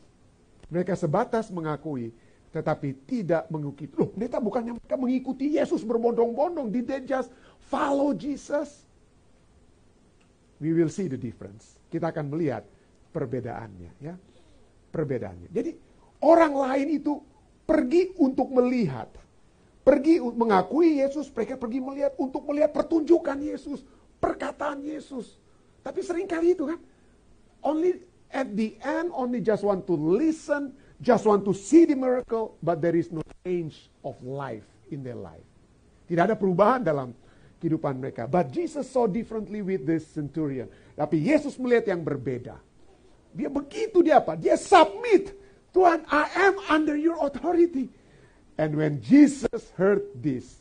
Mereka 0.68 0.94
sebatas 0.94 1.48
mengakui 1.48 2.12
tetapi 2.48 2.96
tidak 3.04 3.44
mengikuti. 3.52 3.92
Loh, 3.92 4.08
mereka 4.16 4.40
bukannya 4.40 4.80
mereka 4.80 4.96
mengikuti 4.96 5.60
Yesus 5.60 5.84
berbondong-bondong. 5.84 6.72
Did 6.72 6.88
they 6.88 7.04
just 7.04 7.28
follow 7.68 8.16
Jesus? 8.16 8.88
we 10.60 10.74
will 10.74 10.90
see 10.90 11.06
the 11.06 11.18
difference. 11.18 11.78
Kita 11.88 12.10
akan 12.10 12.34
melihat 12.34 12.66
perbedaannya 13.14 13.90
ya. 14.02 14.14
Perbedaannya. 14.90 15.48
Jadi 15.50 15.70
orang 16.22 16.54
lain 16.54 16.88
itu 16.98 17.18
pergi 17.64 18.12
untuk 18.18 18.50
melihat. 18.52 19.08
Pergi 19.86 20.20
mengakui 20.20 21.00
Yesus, 21.00 21.32
mereka 21.32 21.56
pergi 21.56 21.80
melihat 21.80 22.12
untuk 22.20 22.44
melihat 22.44 22.76
pertunjukan 22.76 23.40
Yesus, 23.40 23.80
perkataan 24.20 24.84
Yesus. 24.84 25.40
Tapi 25.80 26.04
sering 26.04 26.28
kali 26.28 26.52
itu 26.52 26.68
kan 26.68 26.76
only 27.64 27.96
at 28.32 28.52
the 28.56 28.76
end 28.84 29.10
only 29.14 29.40
just 29.40 29.64
want 29.64 29.86
to 29.86 29.94
listen, 29.94 30.74
just 31.00 31.24
want 31.24 31.44
to 31.46 31.52
see 31.54 31.84
the 31.84 31.96
miracle, 31.96 32.56
but 32.62 32.82
there 32.82 32.96
is 32.96 33.10
no 33.12 33.22
change 33.44 33.88
of 34.04 34.18
life 34.20 34.66
in 34.90 35.04
their 35.04 35.18
life. 35.18 35.44
Tidak 36.08 36.32
ada 36.32 36.36
perubahan 36.36 36.80
dalam 36.80 37.12
kehidupan 37.60 38.00
mereka. 38.00 38.24
But 38.24 38.48
Jesus 38.54 38.88
saw 38.88 39.04
differently 39.04 39.60
with 39.60 39.84
this 39.84 40.06
centurion. 40.08 40.70
Tapi 40.96 41.20
Yesus 41.20 41.60
melihat 41.60 41.92
yang 41.92 42.02
berbeda. 42.06 42.56
Dia 43.36 43.52
begitu 43.52 44.00
dia 44.00 44.22
apa? 44.22 44.38
Dia 44.38 44.56
submit. 44.56 45.36
Tuhan, 45.76 46.00
I 46.08 46.24
am 46.48 46.54
under 46.72 46.96
your 46.96 47.20
authority. 47.20 47.92
And 48.56 48.74
when 48.74 48.98
Jesus 49.04 49.70
heard 49.76 50.02
this, 50.16 50.58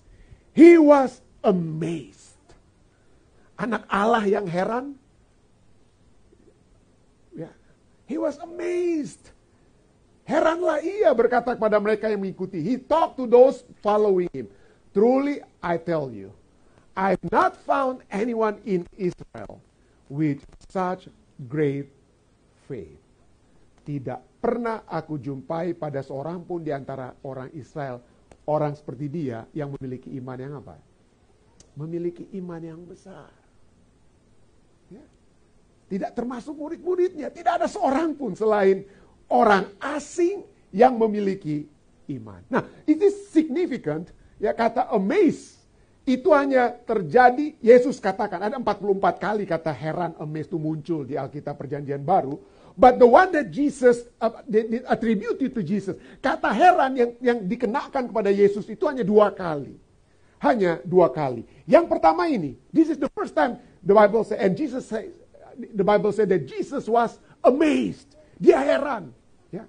he 0.53 0.77
was 0.77 1.23
amazed. 1.41 2.37
Anak 3.57 3.89
Allah 3.89 4.21
yang 4.27 4.45
heran. 4.45 4.93
Ya, 7.33 7.49
he 8.07 8.17
was 8.17 8.39
amazed. 8.39 9.35
Heranlah 10.27 10.83
ia 10.83 11.11
berkata 11.15 11.55
kepada 11.55 11.79
mereka 11.79 12.11
yang 12.11 12.19
mengikuti. 12.19 12.59
He 12.59 12.75
talked 12.75 13.15
to 13.15 13.27
those 13.27 13.63
following 13.79 14.27
him. 14.35 14.51
Truly, 14.91 15.39
I 15.63 15.79
tell 15.79 16.11
you, 16.11 16.33
I've 16.97 17.21
not 17.29 17.53
found 17.63 18.01
anyone 18.09 18.57
in 18.65 18.83
Israel 18.97 19.61
with 20.11 20.41
such 20.67 21.07
great 21.45 21.93
faith. 22.65 22.97
Tidak 23.85 24.19
pernah 24.41 24.83
aku 24.89 25.21
jumpai 25.21 25.77
pada 25.77 26.01
seorang 26.03 26.43
pun 26.43 26.65
di 26.65 26.73
antara 26.75 27.13
orang 27.23 27.53
Israel, 27.53 28.01
orang 28.49 28.73
seperti 28.75 29.07
dia 29.07 29.45
yang 29.53 29.71
memiliki 29.77 30.11
iman 30.19 30.37
yang 30.41 30.53
apa? 30.59 30.75
Memiliki 31.77 32.27
iman 32.41 32.59
yang 32.59 32.81
besar. 32.83 33.31
Tidak 35.87 36.11
termasuk 36.11 36.51
murid-muridnya, 36.51 37.31
tidak 37.31 37.63
ada 37.63 37.67
seorang 37.71 38.11
pun 38.11 38.35
selain 38.35 38.83
orang 39.31 39.71
asing 39.79 40.43
yang 40.75 40.99
memiliki 40.99 41.63
iman. 42.11 42.43
Nah, 42.51 42.63
it 42.83 42.99
is 42.99 43.31
significant, 43.31 44.11
ya 44.35 44.51
kata 44.51 44.91
amaze 44.91 45.57
itu 46.07 46.31
hanya 46.31 46.71
terjadi, 46.71 47.59
Yesus 47.59 47.99
katakan, 47.99 48.39
ada 48.39 48.55
44 48.55 49.19
kali 49.19 49.43
kata 49.43 49.75
heran, 49.75 50.15
amazed 50.23 50.47
itu 50.47 50.55
muncul 50.55 51.03
di 51.03 51.19
Alkitab 51.19 51.59
perjanjian 51.59 51.99
baru. 51.99 52.39
But 52.79 52.95
the 52.95 53.09
one 53.09 53.35
that 53.35 53.51
Jesus, 53.51 54.07
uh, 54.23 54.31
attributed 54.87 55.51
to 55.51 55.59
Jesus, 55.59 55.99
kata 56.23 56.47
heran 56.47 56.95
yang, 56.95 57.11
yang 57.19 57.37
dikenakan 57.43 58.07
kepada 58.07 58.31
Yesus 58.31 58.63
itu 58.71 58.87
hanya 58.87 59.03
dua 59.03 59.35
kali. 59.35 59.75
Hanya 60.39 60.79
dua 60.87 61.11
kali. 61.11 61.43
Yang 61.67 61.91
pertama 61.91 62.31
ini, 62.31 62.55
this 62.71 62.87
is 62.87 62.95
the 62.95 63.11
first 63.11 63.35
time 63.35 63.59
the 63.83 63.91
Bible 63.91 64.23
say, 64.23 64.39
and 64.39 64.55
Jesus 64.55 64.87
say, 64.87 65.11
the 65.73 65.83
Bible 65.83 66.11
said 66.11 66.29
that 66.29 66.47
Jesus 66.47 66.87
was 66.87 67.19
amazed. 67.43 68.15
Dia 68.39 68.57
heran. 68.57 69.13
Ya. 69.51 69.65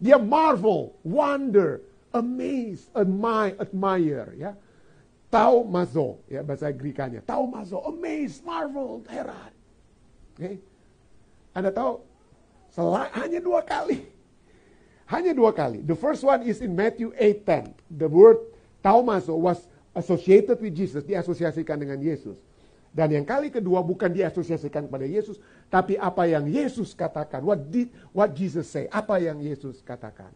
Dia 0.00 0.18
marvel, 0.18 0.96
wonder, 1.04 1.82
amazed, 2.14 2.88
admire, 2.96 3.56
admire. 3.60 4.32
Ya 4.36 4.52
Tau 5.26 5.66
mazo, 5.66 6.22
ya 6.30 6.40
bahasa 6.40 6.70
Grikanya. 6.70 7.20
Tau 7.20 7.50
mazo, 7.50 7.82
amazed, 7.84 8.46
marvel, 8.46 9.02
heran. 9.10 9.52
Okay. 10.32 10.62
Anda 11.52 11.72
tahu, 11.72 12.00
hanya 13.16 13.40
dua 13.40 13.64
kali. 13.64 14.06
Hanya 15.08 15.32
dua 15.32 15.50
kali. 15.54 15.80
The 15.82 15.96
first 15.96 16.22
one 16.22 16.44
is 16.44 16.60
in 16.60 16.76
Matthew 16.76 17.14
8:10. 17.16 17.72
The 17.88 18.08
word 18.10 18.38
Taumaso 18.82 19.34
was 19.34 19.66
associated 19.96 20.60
with 20.60 20.76
Jesus, 20.76 21.02
diasosiasikan 21.02 21.80
dengan 21.80 21.98
Yesus. 21.98 22.38
Dan 22.96 23.12
yang 23.12 23.28
kali 23.28 23.52
kedua 23.52 23.84
bukan 23.84 24.08
diasosiasikan 24.08 24.88
kepada 24.88 25.04
Yesus, 25.04 25.36
tapi 25.68 26.00
apa 26.00 26.24
yang 26.24 26.48
Yesus 26.48 26.96
katakan. 26.96 27.44
What 27.44 27.68
did 27.68 27.92
what 28.16 28.32
Jesus 28.32 28.72
say? 28.72 28.88
Apa 28.88 29.20
yang 29.20 29.36
Yesus 29.44 29.84
katakan. 29.84 30.32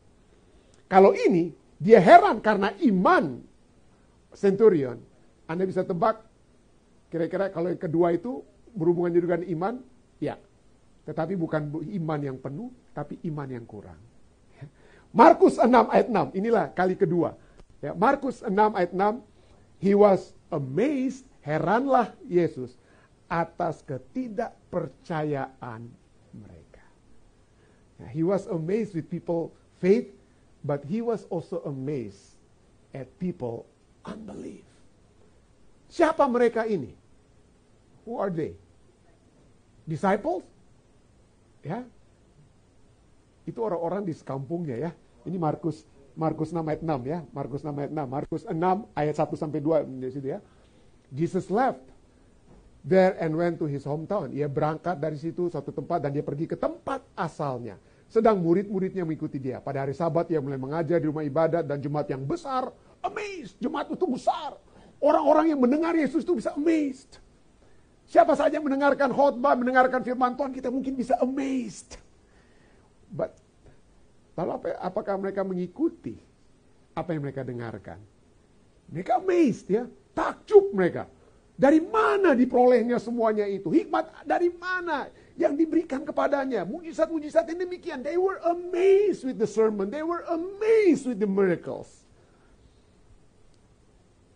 Kalau 0.85 1.17
ini 1.17 1.57
dia 1.81 1.97
heran 1.97 2.45
karena 2.45 2.77
iman 2.85 3.41
centurion. 4.37 5.01
Anda 5.49 5.65
bisa 5.65 5.89
tebak 5.89 6.21
kira-kira 7.09 7.49
kalau 7.49 7.73
yang 7.73 7.81
kedua 7.81 8.13
itu 8.13 8.45
berhubungan 8.77 9.09
dengan 9.09 9.41
iman? 9.41 9.75
Ya. 10.21 10.37
Tetapi 11.09 11.41
bukan 11.41 11.73
iman 11.81 12.21
yang 12.21 12.37
penuh, 12.37 12.69
tapi 12.93 13.17
iman 13.25 13.49
yang 13.49 13.65
kurang. 13.65 13.97
Markus 15.17 15.57
6 15.57 15.65
ayat 15.89 16.13
6, 16.13 16.37
inilah 16.37 16.69
kali 16.77 16.93
kedua. 16.93 17.41
Ya, 17.81 17.97
Markus 17.97 18.45
6 18.45 18.53
ayat 18.53 18.93
6, 18.93 19.81
he 19.81 19.97
was 19.97 20.37
amazed 20.53 21.25
Heranlah 21.41 22.13
Yesus 22.29 22.77
atas 23.31 23.81
ketidakpercayaan 23.87 25.89
mereka. 26.37 26.85
He 28.11 28.25
was 28.25 28.47
amazed 28.49 28.95
with 28.97 29.09
people 29.09 29.53
faith, 29.81 30.13
but 30.65 30.85
he 30.85 31.01
was 31.01 31.25
also 31.33 31.63
amazed 31.65 32.37
at 32.93 33.09
people 33.23 33.65
unbelief. 34.05 34.65
Siapa 35.91 36.29
mereka 36.31 36.67
ini? 36.67 36.95
Who 38.07 38.19
are 38.19 38.33
they? 38.33 38.55
Disciples? 39.85 40.45
Ya. 41.61 41.85
Itu 43.45 43.61
orang-orang 43.65 44.07
di 44.07 44.15
sekampungnya 44.15 44.77
ya. 44.79 44.91
Ini 45.27 45.37
Markus 45.37 45.85
Markus 46.15 46.53
6 46.53 46.67
ayat 46.67 46.83
6 46.83 47.07
ya. 47.07 47.19
Markus 47.33 47.63
6 47.63 47.75
ayat 47.75 47.93
6. 47.93 48.07
Markus 48.07 48.43
6 48.47 48.87
ayat 48.97 49.17
1 49.17 49.37
sampai 49.37 49.61
2 49.63 50.01
di 50.01 50.11
situ 50.11 50.29
ya. 50.37 50.41
Jesus 51.11 51.51
left 51.51 51.83
there 52.87 53.19
and 53.21 53.35
went 53.35 53.59
to 53.61 53.67
his 53.67 53.85
hometown. 53.85 54.33
Ia 54.33 54.47
berangkat 54.47 54.97
dari 54.97 55.19
situ 55.19 55.51
satu 55.51 55.75
tempat 55.75 56.07
dan 56.07 56.15
dia 56.15 56.25
pergi 56.25 56.49
ke 56.49 56.57
tempat 56.57 57.05
asalnya. 57.19 57.77
Sedang 58.11 58.43
murid-muridnya 58.43 59.07
mengikuti 59.07 59.39
dia. 59.39 59.63
Pada 59.63 59.87
hari 59.87 59.95
sabat 59.95 60.27
ia 60.35 60.43
mulai 60.43 60.59
mengajar 60.59 60.99
di 60.99 61.07
rumah 61.07 61.23
ibadat 61.23 61.63
dan 61.63 61.79
jemaat 61.79 62.11
yang 62.11 62.27
besar. 62.27 62.75
Amazed. 63.07 63.55
Jemaat 63.63 63.87
itu 63.95 64.07
besar. 64.07 64.59
Orang-orang 64.99 65.55
yang 65.55 65.61
mendengar 65.63 65.95
Yesus 65.95 66.27
itu 66.27 66.37
bisa 66.37 66.53
amazed. 66.59 67.23
Siapa 68.11 68.35
saja 68.35 68.59
mendengarkan 68.59 69.15
khotbah, 69.15 69.55
mendengarkan 69.55 70.03
firman 70.03 70.35
Tuhan, 70.35 70.51
kita 70.51 70.69
mungkin 70.69 70.99
bisa 70.99 71.15
amazed. 71.23 71.95
But, 73.07 73.39
lalu 74.35 74.59
apa, 74.59 74.67
apakah 74.83 75.15
mereka 75.15 75.47
mengikuti 75.47 76.19
apa 76.93 77.15
yang 77.15 77.23
mereka 77.23 77.47
dengarkan? 77.47 78.03
Mereka 78.91 79.23
amazed 79.23 79.71
ya. 79.71 79.87
Takjub 80.21 80.77
mereka. 80.77 81.09
Dari 81.57 81.81
mana 81.81 82.37
diperolehnya 82.37 83.01
semuanya 83.01 83.49
itu? 83.49 83.73
Hikmat 83.73 84.25
dari 84.25 84.53
mana 84.53 85.09
yang 85.37 85.57
diberikan 85.57 86.05
kepadanya? 86.05 86.65
Mujizat-mujizat 86.69 87.49
yang 87.49 87.61
demikian. 87.65 88.01
They 88.05 88.21
were 88.21 88.41
amazed 88.45 89.25
with 89.25 89.41
the 89.41 89.49
sermon. 89.49 89.89
They 89.89 90.05
were 90.05 90.25
amazed 90.29 91.09
with 91.09 91.21
the 91.21 91.29
miracles. 91.29 92.05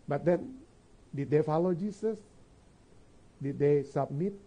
But 0.05 0.21
then, 0.21 0.57
did 1.13 1.33
they 1.33 1.41
follow 1.41 1.73
Jesus? 1.73 2.17
Did 3.41 3.57
they 3.57 3.85
submit? 3.89 4.37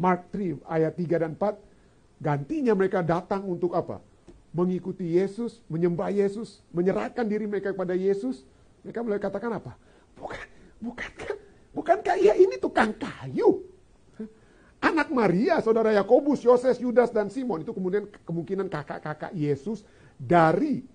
Mark 0.00 0.32
3 0.32 0.64
ayat 0.64 0.96
3 0.96 1.24
dan 1.28 1.32
4. 1.36 1.60
Gantinya 2.24 2.72
mereka 2.72 3.04
datang 3.04 3.44
untuk 3.44 3.76
apa? 3.76 4.00
Mengikuti 4.48 5.16
Yesus, 5.16 5.60
menyembah 5.68 6.08
Yesus, 6.08 6.64
menyerahkan 6.72 7.28
diri 7.28 7.44
mereka 7.44 7.76
kepada 7.76 7.92
Yesus 7.92 8.48
mereka 8.84 9.00
mulai 9.02 9.20
katakan 9.20 9.52
apa? 9.56 9.72
Bukan, 10.18 10.46
bukankah, 10.82 11.34
bukankah 11.74 12.16
ia 12.18 12.34
ini 12.38 12.56
tukang 12.58 12.94
kayu? 12.94 13.64
Anak 14.78 15.10
Maria, 15.10 15.58
saudara 15.58 15.90
Yakobus, 15.90 16.46
Yoses, 16.46 16.78
Yudas, 16.78 17.10
dan 17.10 17.26
Simon 17.34 17.66
itu 17.66 17.74
kemudian 17.74 18.06
kemungkinan 18.22 18.70
kakak-kakak 18.70 19.34
Yesus 19.34 19.82
dari 20.14 20.86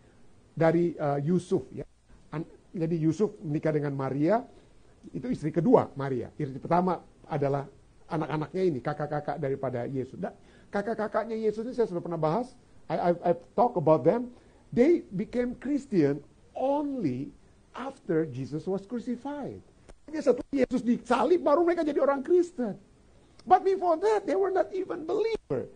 dari 0.56 0.96
uh, 0.96 1.19
Yusuf. 1.19 1.67
Ya. 1.76 1.84
Jadi 2.74 2.96
Yusuf 2.98 3.38
menikah 3.43 3.69
dengan 3.69 3.93
Maria, 3.93 4.41
itu 5.13 5.30
istri 5.30 5.54
kedua 5.54 5.93
Maria. 5.93 6.34
Istri 6.39 6.58
pertama 6.58 7.04
adalah 7.30 7.69
anak-anaknya 8.10 8.63
ini, 8.65 8.80
kakak-kakak 8.82 9.38
daripada 9.38 9.86
Yesus. 9.86 10.17
kakak-kakaknya 10.74 11.38
Yesus 11.38 11.69
ini 11.69 11.76
saya 11.78 11.86
sudah 11.86 12.02
pernah 12.02 12.17
bahas. 12.17 12.58
I, 12.89 12.96
I, 12.98 13.12
I 13.30 13.32
talk 13.54 13.78
about 13.78 14.02
them. 14.02 14.34
They 14.74 15.06
became 15.13 15.54
Christian 15.62 16.26
only 16.58 17.30
after 17.74 18.26
Jesus 18.30 18.66
was 18.70 18.86
crucified. 18.86 19.60
Hanya 20.10 20.22
setelah 20.22 20.54
Yesus 20.54 20.82
disalib 20.86 21.42
baru 21.42 21.66
mereka 21.66 21.82
jadi 21.86 22.00
orang 22.00 22.22
Kristen. 22.22 22.78
But 23.44 23.68
before 23.68 24.00
that, 24.00 24.24
they 24.24 24.38
were 24.40 24.54
not 24.54 24.72
even 24.72 25.04
believer. 25.04 25.68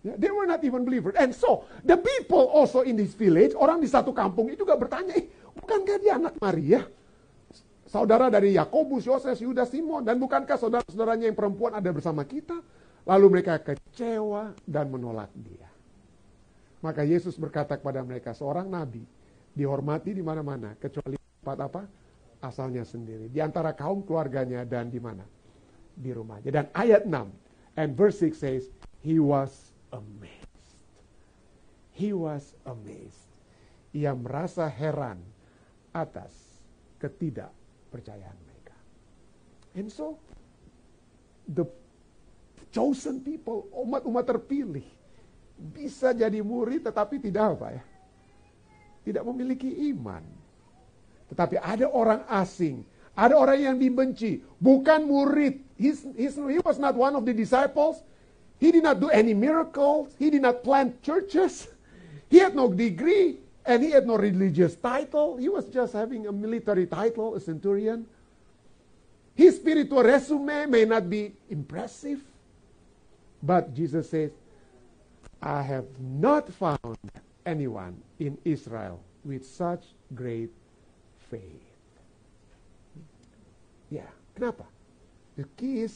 Yeah, 0.00 0.16
they 0.16 0.32
were 0.32 0.48
not 0.48 0.64
even 0.64 0.88
believers. 0.88 1.12
And 1.20 1.36
so, 1.36 1.68
the 1.84 2.00
people 2.00 2.48
also 2.48 2.80
in 2.80 2.96
this 2.96 3.12
village, 3.12 3.52
orang 3.52 3.84
di 3.84 3.88
satu 3.88 4.16
kampung 4.16 4.48
itu 4.48 4.64
juga 4.64 4.80
bertanya, 4.80 5.12
eh, 5.12 5.28
bukankah 5.52 5.96
dia 6.00 6.16
anak 6.16 6.40
Maria? 6.40 6.88
Saudara 7.84 8.32
dari 8.32 8.56
Yakobus, 8.56 9.04
Yoses, 9.04 9.44
Yudas, 9.44 9.68
Simon. 9.68 10.00
Dan 10.00 10.16
bukankah 10.16 10.56
saudara-saudaranya 10.56 11.28
yang 11.28 11.36
perempuan 11.36 11.76
ada 11.76 11.90
bersama 11.92 12.24
kita? 12.24 12.56
Lalu 13.04 13.26
mereka 13.28 13.60
kecewa 13.60 14.56
dan 14.64 14.88
menolak 14.88 15.28
dia. 15.36 15.68
Maka 16.80 17.04
Yesus 17.04 17.36
berkata 17.36 17.76
kepada 17.76 18.00
mereka, 18.00 18.32
seorang 18.32 18.72
nabi 18.72 19.04
dihormati 19.52 20.16
di 20.16 20.24
mana-mana, 20.24 20.72
kecuali 20.80 21.20
tempat 21.50 21.66
apa? 21.66 21.82
Asalnya 22.40 22.86
sendiri. 22.86 23.26
Di 23.26 23.42
antara 23.42 23.74
kaum 23.74 24.06
keluarganya 24.06 24.62
dan 24.62 24.86
di 24.86 25.02
mana? 25.02 25.26
Di 25.98 26.14
rumahnya. 26.14 26.48
Dan 26.54 26.66
ayat 26.72 27.04
6 27.04 27.74
and 27.74 27.90
verse 27.98 28.22
6 28.22 28.38
says, 28.38 28.62
He 29.02 29.18
was 29.18 29.74
amazed. 29.90 30.78
He 31.90 32.14
was 32.14 32.54
amazed. 32.64 33.26
Ia 33.90 34.14
merasa 34.14 34.70
heran 34.70 35.18
atas 35.90 36.30
ketidakpercayaan 37.02 38.38
mereka. 38.46 38.76
And 39.74 39.90
so, 39.90 40.14
the 41.50 41.66
chosen 42.70 43.18
people, 43.26 43.66
umat-umat 43.74 44.22
terpilih, 44.30 44.86
bisa 45.58 46.14
jadi 46.14 46.38
murid 46.40 46.86
tetapi 46.86 47.18
tidak 47.18 47.58
apa 47.58 47.68
ya? 47.74 47.84
Tidak 49.10 49.24
memiliki 49.26 49.90
iman 49.92 50.39
tetapi 51.30 51.56
ada 51.62 51.86
orang 51.88 52.26
asing. 52.26 52.82
Ada 53.14 53.34
orang 53.38 53.58
yang 53.58 53.76
dibenci. 53.78 54.42
Bukan 54.58 55.06
murid. 55.06 55.62
He's, 55.78 56.02
he's, 56.18 56.36
he 56.36 56.60
was 56.62 56.78
not 56.78 56.98
one 56.98 57.14
of 57.14 57.22
the 57.22 57.34
disciples. 57.34 58.02
He 58.58 58.70
did 58.74 58.84
not 58.84 59.00
do 59.00 59.08
any 59.08 59.32
miracles. 59.32 60.12
He 60.18 60.28
did 60.28 60.42
not 60.42 60.60
plant 60.66 61.00
churches. 61.00 61.68
He 62.28 62.38
had 62.38 62.54
no 62.54 62.68
degree. 62.68 63.38
And 63.64 63.84
he 63.84 63.92
had 63.92 64.06
no 64.06 64.16
religious 64.16 64.74
title. 64.74 65.36
He 65.36 65.48
was 65.48 65.68
just 65.68 65.92
having 65.92 66.26
a 66.26 66.32
military 66.32 66.86
title, 66.86 67.36
a 67.36 67.40
centurion. 67.40 68.06
His 69.36 69.56
spiritual 69.56 70.02
resume 70.02 70.66
may 70.66 70.84
not 70.84 71.08
be 71.08 71.32
impressive. 71.48 72.20
But 73.42 73.72
Jesus 73.72 74.10
says, 74.10 74.32
I 75.40 75.62
have 75.62 75.88
not 75.98 76.52
found 76.52 76.98
anyone 77.46 77.96
in 78.18 78.36
Israel 78.44 79.00
with 79.24 79.46
such 79.46 79.84
great 80.14 80.50
faith. 81.30 81.64
Ya, 83.88 84.06
kenapa? 84.34 84.66
The 85.38 85.46
key 85.56 85.86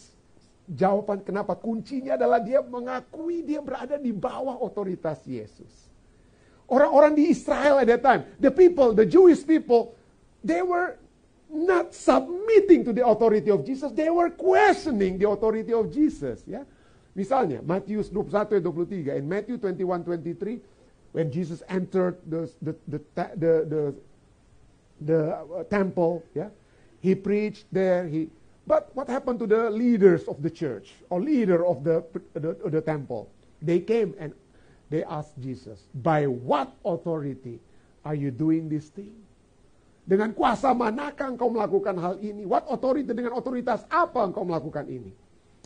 jawaban 0.71 1.21
kenapa 1.21 1.53
kuncinya 1.53 2.17
adalah 2.17 2.41
dia 2.41 2.65
mengakui 2.65 3.45
dia 3.45 3.61
berada 3.61 4.01
di 4.01 4.11
bawah 4.11 4.57
otoritas 4.65 5.21
Yesus. 5.29 5.93
Orang-orang 6.65 7.13
di 7.13 7.29
Israel 7.29 7.85
at 7.85 7.87
that 7.93 8.01
time, 8.01 8.25
the 8.41 8.49
people, 8.49 8.97
the 8.97 9.05
Jewish 9.05 9.45
people, 9.45 9.93
they 10.41 10.65
were 10.65 10.97
not 11.53 11.93
submitting 11.93 12.83
to 12.89 12.97
the 12.97 13.05
authority 13.05 13.53
of 13.53 13.61
Jesus, 13.69 13.93
they 13.93 14.09
were 14.09 14.33
questioning 14.33 15.21
the 15.21 15.29
authority 15.29 15.77
of 15.77 15.93
Jesus. 15.93 16.41
Ya, 16.49 16.65
misalnya 17.13 17.61
Matius 17.61 18.09
21 18.09 18.65
23, 18.65 19.21
in 19.21 19.29
Matthew 19.29 19.61
21 19.61 20.09
23, 20.09 20.65
when 21.13 21.29
Jesus 21.29 21.61
entered 21.69 22.17
the 22.25 22.49
the 22.65 22.73
the 22.89 22.99
the, 23.37 23.53
the 23.69 23.83
the 25.05 25.37
uh, 25.37 25.65
temple. 25.69 26.25
Yeah, 26.35 26.49
he 27.01 27.15
preached 27.15 27.69
there. 27.71 28.09
He, 28.09 28.29
but 28.67 28.91
what 28.97 29.09
happened 29.09 29.39
to 29.41 29.47
the 29.47 29.71
leaders 29.71 30.25
of 30.25 30.41
the 30.41 30.51
church 30.51 30.93
or 31.13 31.21
leader 31.21 31.65
of 31.65 31.85
the, 31.85 32.05
the, 32.33 32.57
the 32.65 32.81
temple? 32.81 33.29
They 33.61 33.81
came 33.81 34.17
and 34.19 34.33
they 34.91 35.05
asked 35.05 35.37
Jesus, 35.41 35.81
by 36.05 36.27
what 36.27 36.73
authority 36.85 37.61
are 38.05 38.15
you 38.15 38.31
doing 38.31 38.69
this 38.69 38.89
thing? 38.93 39.13
Dengan 40.05 40.37
kuasa 40.37 40.77
manakah 40.77 41.33
engkau 41.33 41.49
melakukan 41.49 41.97
hal 41.97 42.21
ini? 42.21 42.45
What 42.45 42.69
authority 42.69 43.09
dengan 43.09 43.33
otoritas 43.33 43.89
apa 43.89 44.21
engkau 44.21 44.45
melakukan 44.45 44.85
ini? 44.85 45.13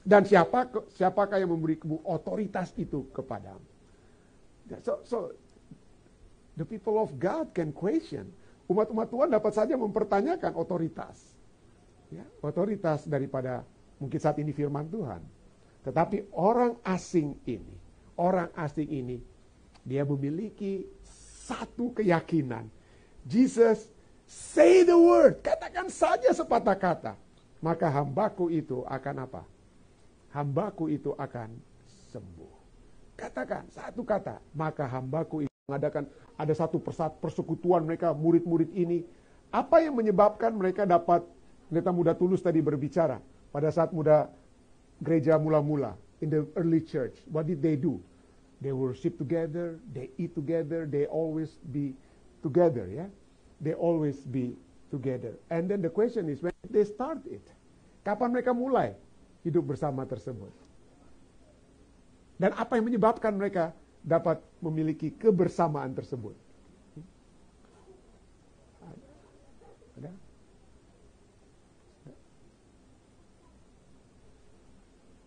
Dan 0.07 0.23
siapa 0.23 0.71
siapakah 0.95 1.43
yang 1.43 1.51
memberi 1.51 1.75
otoritas 2.07 2.71
itu 2.79 3.11
kepadamu? 3.11 3.67
So, 4.87 5.03
so 5.03 5.19
the 6.55 6.63
people 6.63 7.03
of 7.03 7.19
God 7.19 7.51
can 7.51 7.75
question 7.75 8.31
umat-umat 8.69 9.09
Tuhan 9.09 9.29
dapat 9.33 9.53
saja 9.57 9.75
mempertanyakan 9.75 10.53
otoritas. 10.55 11.17
Ya, 12.09 12.25
otoritas 12.41 13.05
daripada 13.05 13.65
mungkin 14.01 14.21
saat 14.21 14.37
ini 14.41 14.53
firman 14.53 14.89
Tuhan. 14.89 15.21
Tetapi 15.85 16.33
orang 16.37 16.77
asing 16.85 17.37
ini, 17.49 17.75
orang 18.21 18.53
asing 18.57 18.89
ini, 18.89 19.19
dia 19.85 20.05
memiliki 20.05 20.85
satu 21.49 21.97
keyakinan. 21.97 22.69
Jesus 23.25 23.89
say 24.29 24.85
the 24.85 24.97
word, 24.97 25.41
katakan 25.41 25.89
saja 25.89 26.29
sepatah 26.33 26.77
kata. 26.77 27.15
Maka 27.59 27.91
hambaku 27.91 28.53
itu 28.55 28.87
akan 28.87 29.27
apa? 29.27 29.43
Hambaku 30.31 30.93
itu 30.93 31.11
akan 31.17 31.57
sembuh. 32.13 32.55
Katakan 33.19 33.67
satu 33.73 34.07
kata, 34.07 34.39
maka 34.55 34.87
hambaku 34.87 35.48
itu 35.48 35.48
mengadakan 35.69 36.09
ada 36.41 36.57
satu 36.57 36.81
persekutuan 37.21 37.85
mereka 37.85 38.17
murid-murid 38.17 38.73
ini. 38.73 39.05
Apa 39.53 39.85
yang 39.85 40.01
menyebabkan 40.01 40.57
mereka 40.57 40.89
dapat 40.89 41.21
pendeta 41.69 41.93
muda 41.93 42.17
tulus 42.17 42.41
tadi 42.41 42.65
berbicara 42.65 43.21
pada 43.53 43.69
saat 43.69 43.93
muda 43.93 44.33
gereja 45.05 45.37
mula-mula 45.37 45.93
in 46.25 46.33
the 46.33 46.49
early 46.57 46.81
church. 46.81 47.21
What 47.29 47.45
did 47.45 47.61
they 47.61 47.77
do? 47.77 48.01
They 48.65 48.73
worship 48.73 49.21
together, 49.21 49.77
they 49.93 50.09
eat 50.17 50.33
together, 50.33 50.89
they 50.89 51.05
always 51.05 51.61
be 51.69 51.93
together, 52.41 52.89
ya. 52.89 53.05
Yeah? 53.05 53.09
They 53.61 53.75
always 53.77 54.25
be 54.25 54.57
together. 54.89 55.37
And 55.53 55.69
then 55.69 55.85
the 55.85 55.93
question 55.93 56.33
is 56.33 56.41
when 56.41 56.57
they 56.65 56.89
start 56.89 57.21
it. 57.29 57.45
Kapan 58.09 58.33
mereka 58.33 58.57
mulai 58.57 58.97
hidup 59.45 59.69
bersama 59.69 60.09
tersebut? 60.09 60.51
Dan 62.41 62.57
apa 62.57 62.81
yang 62.81 62.89
menyebabkan 62.89 63.37
mereka 63.37 63.77
dapat 64.09 64.41
memiliki 64.65 65.13
kebersamaan 65.13 65.93
tersebut? 65.93 66.33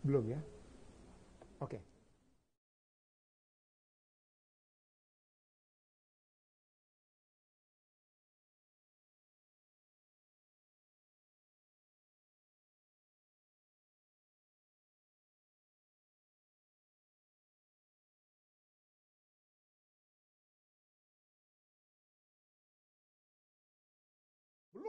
Belum 0.02 0.26
ya? 0.26 0.42
Oke. 1.62 1.78
Okay. 1.78 1.91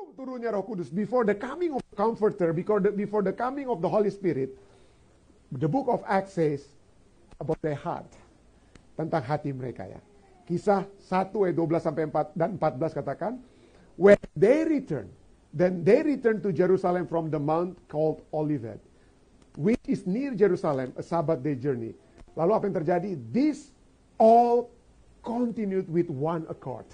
Belum 0.02 0.18
turunnya 0.18 0.50
Roh 0.50 0.66
Kudus, 0.66 0.90
before 0.90 1.22
the 1.22 1.38
coming 1.38 1.78
of 1.78 1.82
the 1.86 1.94
Comforter, 1.94 2.50
before 2.50 2.82
the, 2.82 2.90
before 2.90 3.22
the 3.22 3.30
coming 3.30 3.70
of 3.70 3.78
the 3.78 3.86
Holy 3.86 4.10
Spirit, 4.10 4.50
the 5.54 5.70
book 5.70 5.86
of 5.86 6.02
Acts 6.10 6.34
says 6.34 6.66
about 7.38 7.62
their 7.62 7.78
heart. 7.78 8.10
Tentang 8.98 9.22
hati 9.22 9.54
mereka 9.54 9.86
ya. 9.86 10.02
Kisah 10.42 10.90
1 11.06 11.30
ayat 11.38 11.54
12 11.54 11.86
sampai 11.86 12.10
4 12.10 12.34
dan 12.34 12.58
14 12.58 12.98
katakan, 12.98 13.38
when 13.94 14.18
they 14.34 14.66
return, 14.66 15.06
then 15.54 15.86
they 15.86 16.02
return 16.02 16.42
to 16.42 16.50
Jerusalem 16.50 17.06
from 17.06 17.30
the 17.30 17.38
mount 17.38 17.78
called 17.86 18.26
Olivet, 18.34 18.82
which 19.54 19.86
is 19.86 20.02
near 20.02 20.34
Jerusalem, 20.34 20.90
a 20.98 21.04
Sabbath 21.06 21.46
day 21.46 21.54
journey. 21.54 21.94
Lalu 22.34 22.50
apa 22.58 22.64
yang 22.66 22.76
terjadi? 22.82 23.10
This 23.30 23.70
all 24.18 24.66
continued 25.22 25.86
with 25.86 26.10
one 26.10 26.42
accord. 26.50 26.90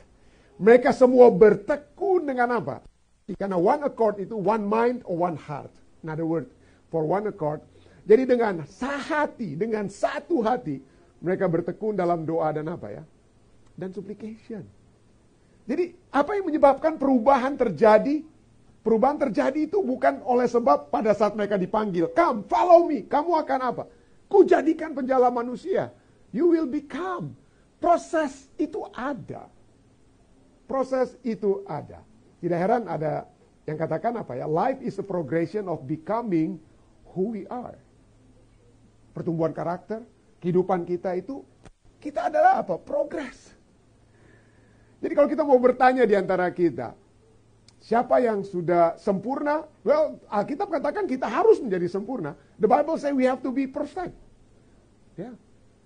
Mereka 0.60 0.92
semua 0.92 1.32
bertekun 1.32 2.28
dengan 2.28 2.60
apa? 2.60 2.84
Karena 3.36 3.60
one 3.60 3.84
accord 3.84 4.16
itu 4.16 4.32
one 4.32 4.64
mind 4.64 5.04
or 5.04 5.28
one 5.28 5.36
heart. 5.36 5.68
In 6.00 6.08
other 6.08 6.24
words, 6.24 6.48
for 6.88 7.04
one 7.04 7.28
accord. 7.28 7.60
Jadi 8.08 8.24
dengan 8.24 8.64
sahati, 8.64 9.52
dengan 9.52 9.84
satu 9.92 10.40
hati, 10.40 10.80
mereka 11.20 11.44
bertekun 11.44 11.92
dalam 11.92 12.24
doa 12.24 12.48
dan 12.56 12.72
apa 12.72 12.88
ya? 12.88 13.04
Dan 13.76 13.92
supplication. 13.92 14.64
Jadi 15.68 15.92
apa 16.08 16.40
yang 16.40 16.48
menyebabkan 16.48 16.96
perubahan 16.96 17.52
terjadi? 17.60 18.24
Perubahan 18.80 19.20
terjadi 19.20 19.68
itu 19.68 19.84
bukan 19.84 20.24
oleh 20.24 20.48
sebab 20.48 20.88
pada 20.88 21.12
saat 21.12 21.36
mereka 21.36 21.60
dipanggil, 21.60 22.08
come, 22.16 22.40
follow 22.48 22.88
me, 22.88 23.04
kamu 23.04 23.36
akan 23.44 23.60
apa? 23.60 23.84
Kujadikan 24.32 24.96
penjala 24.96 25.28
manusia. 25.28 25.92
You 26.32 26.48
will 26.48 26.64
become. 26.64 27.36
Proses 27.76 28.48
itu 28.56 28.88
ada. 28.96 29.52
Proses 30.64 31.12
itu 31.20 31.60
ada. 31.68 32.00
Tidak 32.38 32.58
heran 32.58 32.86
ada 32.86 33.26
yang 33.66 33.76
katakan 33.76 34.14
apa 34.16 34.38
ya? 34.38 34.46
Life 34.46 34.80
is 34.80 34.96
a 34.98 35.06
progression 35.06 35.66
of 35.66 35.84
becoming 35.84 36.62
who 37.12 37.34
we 37.34 37.42
are. 37.50 37.76
Pertumbuhan 39.12 39.50
karakter, 39.50 40.06
kehidupan 40.38 40.86
kita 40.86 41.18
itu 41.18 41.42
kita 41.98 42.30
adalah 42.30 42.62
apa? 42.62 42.78
Progress. 42.78 43.50
Jadi 45.02 45.12
kalau 45.14 45.28
kita 45.30 45.42
mau 45.42 45.58
bertanya 45.58 46.06
di 46.06 46.14
antara 46.14 46.50
kita, 46.50 46.94
siapa 47.82 48.18
yang 48.22 48.46
sudah 48.46 48.98
sempurna? 48.98 49.66
Well, 49.82 50.22
Alkitab 50.30 50.70
katakan 50.70 51.06
kita 51.06 51.26
harus 51.26 51.58
menjadi 51.58 51.86
sempurna. 51.90 52.34
The 52.58 52.70
Bible 52.70 52.98
say 52.98 53.10
we 53.14 53.26
have 53.26 53.42
to 53.42 53.50
be 53.50 53.66
perfect. 53.66 54.14
Yeah. 55.18 55.34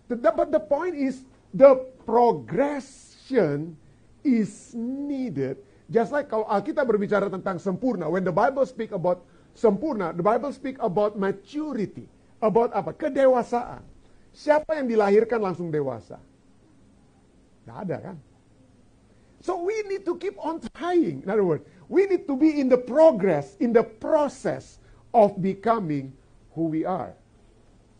But 0.08 0.52
the 0.52 0.60
point 0.60 0.96
is 0.96 1.24
the 1.56 1.88
progression 2.04 3.80
is 4.20 4.76
needed. 4.76 5.60
Just 5.92 6.09
like 6.09 6.33
kalau 6.33 6.48
Alkitab 6.48 6.88
berbicara 6.88 7.28
tentang 7.28 7.61
sempurna, 7.61 8.09
when 8.09 8.24
the 8.24 8.33
Bible 8.33 8.64
speak 8.64 8.96
about 8.96 9.28
sempurna, 9.52 10.16
the 10.16 10.24
Bible 10.24 10.48
speak 10.48 10.81
about 10.81 11.20
maturity, 11.20 12.09
about 12.40 12.72
apa? 12.72 12.96
Kedewasaan. 12.96 13.85
Siapa 14.33 14.81
yang 14.81 14.88
dilahirkan 14.88 15.37
langsung 15.37 15.68
dewasa? 15.68 16.16
Tidak 17.62 17.76
ada 17.76 17.96
kan? 18.00 18.16
So 19.44 19.61
we 19.61 19.85
need 19.85 20.09
to 20.09 20.16
keep 20.16 20.40
on 20.40 20.64
trying. 20.72 21.20
In 21.20 21.28
other 21.28 21.44
words, 21.44 21.68
we 21.92 22.09
need 22.09 22.24
to 22.24 22.40
be 22.40 22.57
in 22.57 22.72
the 22.72 22.81
progress, 22.81 23.61
in 23.61 23.76
the 23.76 23.85
process 23.85 24.81
of 25.12 25.37
becoming 25.44 26.16
who 26.57 26.72
we 26.72 26.88
are. 26.88 27.12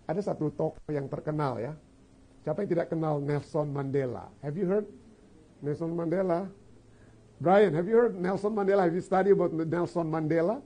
Ada 0.09 0.33
satu 0.33 0.49
tokoh 0.57 0.89
yang 0.89 1.13
terkenal 1.13 1.61
ya. 1.61 1.77
Siapa 2.41 2.65
yang 2.65 2.71
tidak 2.73 2.89
kenal 2.89 3.21
Nelson 3.21 3.69
Mandela? 3.69 4.33
Have 4.41 4.57
you 4.57 4.65
heard 4.65 4.89
Nelson 5.61 5.95
Mandela. 5.95 6.51
Brian, 7.43 7.75
have 7.75 7.89
you 7.89 7.97
heard 7.97 8.15
Nelson 8.15 8.55
Mandela? 8.55 8.85
Have 8.85 8.95
you 8.95 9.01
studied 9.01 9.33
about 9.33 9.53
Nelson 9.53 10.07
Mandela? 10.11 10.63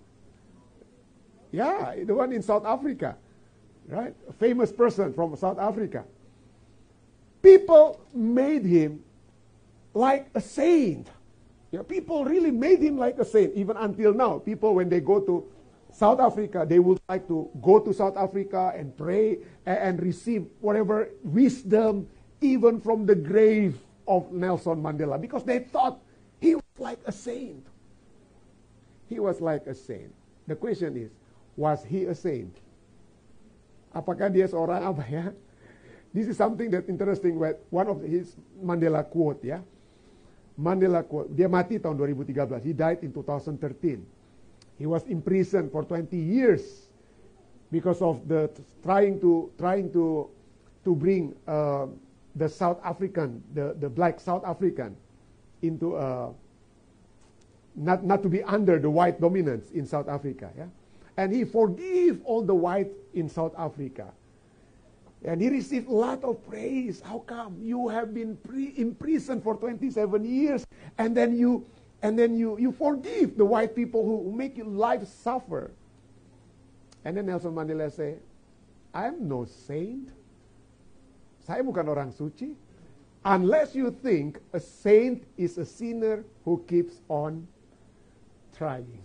Yeah, 1.50 1.94
the 2.04 2.14
one 2.14 2.32
in 2.32 2.42
South 2.42 2.66
Africa, 2.66 3.16
right? 3.88 4.14
A 4.28 4.32
famous 4.34 4.70
person 4.70 5.14
from 5.14 5.34
South 5.36 5.58
Africa. 5.58 6.04
People 7.40 7.98
made 8.12 8.66
him 8.66 9.02
like 9.94 10.28
a 10.34 10.40
saint. 10.40 11.08
Know, 11.72 11.82
people 11.82 12.24
really 12.24 12.50
made 12.50 12.80
him 12.80 12.98
like 12.98 13.18
a 13.18 13.24
saint, 13.24 13.54
even 13.54 13.76
until 13.78 14.12
now. 14.12 14.38
People, 14.38 14.74
when 14.74 14.90
they 14.90 15.00
go 15.00 15.20
to 15.20 15.44
South 15.92 16.20
Africa, 16.20 16.66
they 16.68 16.78
would 16.78 17.00
like 17.08 17.26
to 17.28 17.48
go 17.62 17.80
to 17.80 17.94
South 17.94 18.16
Africa 18.18 18.72
and 18.76 18.94
pray 18.96 19.38
and, 19.64 19.78
and 19.78 20.02
receive 20.02 20.46
whatever 20.60 21.08
wisdom, 21.24 22.06
even 22.42 22.80
from 22.80 23.06
the 23.06 23.14
grave 23.14 23.78
of 24.06 24.30
Nelson 24.30 24.82
Mandela 24.82 25.20
because 25.20 25.42
they 25.44 25.60
thought 25.60 25.98
like 26.78 26.98
a 27.06 27.12
saint. 27.12 27.64
He 29.08 29.20
was 29.20 29.40
like 29.40 29.66
a 29.66 29.74
saint. 29.74 30.12
The 30.46 30.56
question 30.56 30.96
is, 30.96 31.10
was 31.56 31.84
he 31.84 32.04
a 32.04 32.14
saint? 32.14 32.54
Apakah 33.94 34.28
dia 34.28 34.44
seorang 34.44 34.84
apa 34.84 35.04
ya? 35.08 35.26
This 36.12 36.28
is 36.28 36.36
something 36.36 36.68
that 36.72 36.88
interesting. 36.88 37.36
One 37.70 37.88
of 37.88 38.00
his 38.04 38.36
Mandela 38.60 39.04
quote 39.04 39.44
ya. 39.44 39.60
Mandela 40.56 41.04
quote. 41.04 41.32
Dia 41.32 41.48
mati 41.48 41.80
tahun 41.80 41.96
2013. 41.96 42.60
He 42.64 42.72
died 42.72 43.00
in 43.04 43.12
2013. 43.12 44.04
He 44.76 44.84
was 44.84 45.04
in 45.08 45.24
prison 45.24 45.72
for 45.72 45.84
20 45.84 46.12
years 46.16 46.92
because 47.72 48.00
of 48.04 48.20
the 48.28 48.52
trying 48.84 49.20
to 49.20 49.48
trying 49.56 49.88
to 49.92 50.28
to 50.84 50.94
bring 50.94 51.34
uh, 51.48 51.88
the 52.36 52.48
South 52.48 52.78
African, 52.84 53.42
the, 53.54 53.74
the 53.80 53.88
black 53.88 54.20
South 54.20 54.44
African, 54.44 54.94
into 55.62 55.96
a, 55.96 56.30
not, 57.76 58.04
not 58.04 58.22
to 58.22 58.28
be 58.28 58.42
under 58.42 58.78
the 58.78 58.90
white 58.90 59.20
dominance 59.20 59.70
in 59.70 59.86
South 59.86 60.08
Africa. 60.08 60.50
Yeah? 60.56 60.66
And 61.16 61.32
he 61.32 61.44
forgave 61.44 62.20
all 62.24 62.42
the 62.42 62.54
white 62.54 62.90
in 63.14 63.28
South 63.28 63.54
Africa. 63.56 64.12
And 65.24 65.40
he 65.40 65.48
received 65.48 65.88
a 65.88 65.92
lot 65.92 66.22
of 66.24 66.44
praise. 66.48 67.00
How 67.00 67.18
come 67.20 67.56
you 67.60 67.88
have 67.88 68.14
been 68.14 68.36
pre- 68.36 68.74
in 68.76 68.94
prison 68.94 69.40
for 69.40 69.56
27 69.56 70.24
years 70.24 70.66
and 70.98 71.16
then 71.16 71.36
you 71.36 71.66
and 72.02 72.18
then 72.18 72.36
you, 72.38 72.58
you 72.58 72.72
forgive 72.72 73.36
the 73.36 73.44
white 73.44 73.74
people 73.74 74.04
who 74.04 74.30
make 74.30 74.56
your 74.56 74.66
life 74.66 75.06
suffer? 75.08 75.70
And 77.04 77.16
then 77.16 77.26
Nelson 77.26 77.52
Mandela 77.52 77.90
say, 77.90 78.16
I'm 78.92 79.26
no 79.26 79.46
saint. 79.46 80.10
Saya 81.46 81.62
bukan 81.62 81.88
orang 81.88 82.12
suci. 82.12 82.54
Unless 83.24 83.74
you 83.74 83.90
think 83.90 84.38
a 84.52 84.60
saint 84.60 85.24
is 85.36 85.58
a 85.58 85.64
sinner 85.64 86.22
who 86.44 86.62
keeps 86.68 87.00
on 87.08 87.48
trying. 88.56 89.04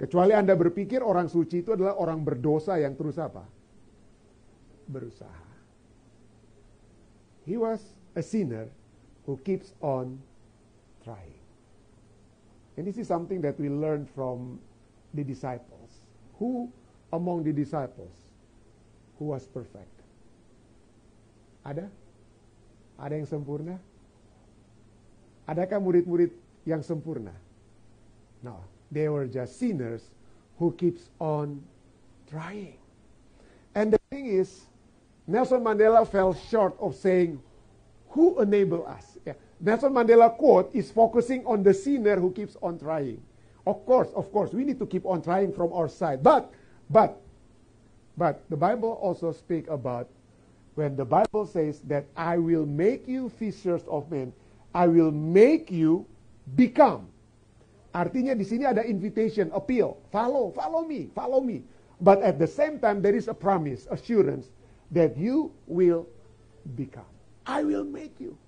Kecuali 0.00 0.34
Anda 0.34 0.58
berpikir 0.58 1.04
orang 1.04 1.30
suci 1.30 1.62
itu 1.62 1.76
adalah 1.76 1.94
orang 2.00 2.24
berdosa 2.24 2.80
yang 2.80 2.98
terus 2.98 3.20
apa? 3.20 3.46
Berusaha. 4.90 5.46
He 7.46 7.54
was 7.54 7.80
a 8.16 8.24
sinner 8.24 8.66
who 9.24 9.38
keeps 9.46 9.72
on 9.78 10.18
trying. 11.06 11.38
And 12.80 12.88
this 12.88 12.96
is 12.96 13.06
something 13.06 13.44
that 13.44 13.60
we 13.60 13.68
learn 13.68 14.08
from 14.08 14.58
the 15.12 15.20
disciples. 15.20 16.00
Who 16.40 16.72
among 17.12 17.44
the 17.44 17.52
disciples 17.52 18.14
who 19.20 19.36
was 19.36 19.44
perfect? 19.44 19.92
Ada? 21.60 21.92
Ada 22.96 23.14
yang 23.20 23.28
sempurna? 23.28 23.76
Adakah 25.44 25.76
murid-murid 25.76 26.32
yang 26.64 26.80
sempurna? 26.80 27.36
No, 28.42 28.60
they 28.90 29.08
were 29.08 29.26
just 29.26 29.58
sinners 29.58 30.02
who 30.58 30.72
keeps 30.72 31.10
on 31.18 31.62
trying. 32.28 32.76
And 33.74 33.92
the 33.92 33.98
thing 34.10 34.26
is, 34.26 34.62
Nelson 35.26 35.62
Mandela 35.62 36.06
fell 36.06 36.34
short 36.34 36.76
of 36.80 36.94
saying, 36.94 37.40
who 38.10 38.40
enable 38.40 38.86
us? 38.86 39.18
Yeah. 39.24 39.34
Nelson 39.60 39.92
Mandela 39.92 40.36
quote 40.36 40.74
is 40.74 40.90
focusing 40.90 41.44
on 41.46 41.62
the 41.62 41.72
sinner 41.72 42.18
who 42.18 42.32
keeps 42.32 42.56
on 42.62 42.78
trying. 42.78 43.22
Of 43.66 43.84
course, 43.86 44.08
of 44.16 44.32
course, 44.32 44.52
we 44.52 44.64
need 44.64 44.78
to 44.78 44.86
keep 44.86 45.06
on 45.06 45.22
trying 45.22 45.52
from 45.52 45.72
our 45.72 45.88
side. 45.88 46.22
But, 46.22 46.50
but, 46.88 47.20
but 48.16 48.42
the 48.50 48.56
Bible 48.56 48.98
also 49.00 49.32
speak 49.32 49.68
about 49.68 50.08
when 50.74 50.96
the 50.96 51.04
Bible 51.04 51.46
says 51.46 51.80
that 51.80 52.06
I 52.16 52.38
will 52.38 52.66
make 52.66 53.06
you 53.06 53.28
fishers 53.28 53.82
of 53.86 54.10
men, 54.10 54.32
I 54.74 54.86
will 54.86 55.10
make 55.10 55.70
you 55.70 56.06
become. 56.56 57.08
Artinya 57.90 58.38
di 58.38 58.46
sini 58.46 58.62
ada 58.62 58.86
invitation, 58.86 59.50
appeal, 59.50 59.98
follow, 60.14 60.54
follow 60.54 60.86
me, 60.86 61.10
follow 61.10 61.42
me. 61.42 61.66
But 61.98 62.22
at 62.22 62.38
the 62.38 62.46
same 62.46 62.78
time 62.78 63.02
there 63.02 63.18
is 63.18 63.26
a 63.26 63.34
promise, 63.34 63.90
assurance 63.90 64.48
that 64.94 65.18
you 65.18 65.50
will 65.66 66.06
become. 66.78 67.08
I 67.44 67.66
will 67.66 67.82
make 67.82 68.16
you. 68.22 68.38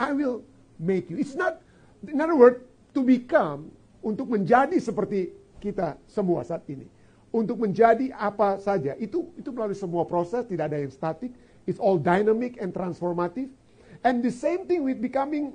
I 0.00 0.16
will 0.16 0.40
make 0.80 1.12
you. 1.12 1.20
It's 1.20 1.36
not, 1.36 1.60
in 2.06 2.20
other 2.24 2.36
words, 2.36 2.64
to 2.96 3.04
become, 3.04 3.68
untuk 4.00 4.30
menjadi 4.32 4.80
seperti 4.80 5.34
kita 5.60 6.00
semua 6.08 6.40
saat 6.46 6.64
ini. 6.72 6.88
Untuk 7.28 7.60
menjadi 7.60 8.08
apa 8.16 8.56
saja. 8.62 8.96
Itu 8.96 9.28
itu 9.36 9.52
melalui 9.52 9.76
semua 9.76 10.08
proses, 10.08 10.48
tidak 10.48 10.72
ada 10.72 10.80
yang 10.80 10.88
statik. 10.88 11.34
It's 11.68 11.76
all 11.76 12.00
dynamic 12.00 12.56
and 12.64 12.72
transformative. 12.72 13.52
And 14.00 14.24
the 14.24 14.32
same 14.32 14.64
thing 14.64 14.88
with 14.88 15.04
becoming 15.04 15.52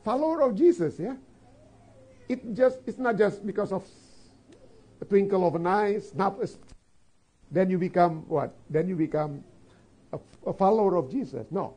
follower 0.00 0.40
of 0.40 0.56
Jesus, 0.56 0.96
ya. 0.96 1.18
It 2.28 2.44
just 2.52 2.84
it's 2.84 3.00
not 3.00 3.16
just 3.16 3.40
because 3.44 3.72
of 3.72 3.82
a 5.00 5.04
twinkle 5.04 5.48
of 5.48 5.56
an 5.56 5.66
eye, 5.66 5.98
snap 5.98 6.36
a 6.44 6.46
then 7.48 7.72
you 7.72 7.80
become 7.80 8.28
what? 8.28 8.52
Then 8.68 8.88
you 8.88 8.96
become 8.96 9.40
a, 10.12 10.20
a 10.44 10.52
follower 10.52 10.96
of 11.00 11.08
Jesus. 11.08 11.48
No. 11.48 11.74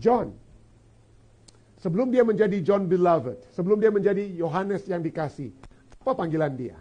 John. 0.00 0.32
Sebelum 1.76 2.08
dia 2.08 2.24
menjadi 2.24 2.64
John 2.64 2.88
beloved, 2.88 3.36
sebelum 3.52 3.76
dia 3.76 3.92
menjadi 3.92 4.24
Yohanes 4.32 4.88
yang 4.88 5.04
dikasih, 5.04 5.52
apa 6.00 6.16
panggilan 6.16 6.56
dia? 6.56 6.76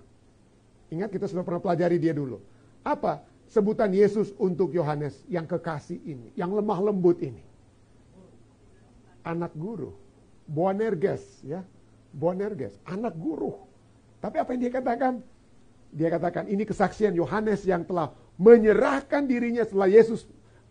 Ingat 0.87 1.11
kita 1.11 1.27
sudah 1.27 1.43
pernah 1.43 1.59
pelajari 1.59 1.99
dia 1.99 2.15
dulu. 2.15 2.39
Apa 2.79 3.19
sebutan 3.51 3.91
Yesus 3.91 4.31
untuk 4.39 4.71
Yohanes 4.71 5.19
yang 5.27 5.43
kekasih 5.43 5.99
ini, 5.99 6.31
yang 6.39 6.55
lemah 6.55 6.79
lembut 6.79 7.19
ini? 7.19 7.43
Anak 9.27 9.51
guru. 9.51 9.91
Boanerges, 10.47 11.43
ya. 11.43 11.65
Boanerges, 12.15 12.79
anak 12.87 13.11
guru. 13.19 13.59
Tapi 14.23 14.39
apa 14.39 14.55
yang 14.55 14.61
dia 14.63 14.71
katakan? 14.71 15.13
Dia 15.91 16.07
katakan 16.07 16.47
ini 16.47 16.63
kesaksian 16.63 17.11
Yohanes 17.11 17.67
yang 17.67 17.83
telah 17.83 18.15
menyerahkan 18.39 19.27
dirinya 19.27 19.67
setelah 19.67 19.91
Yesus 19.91 20.23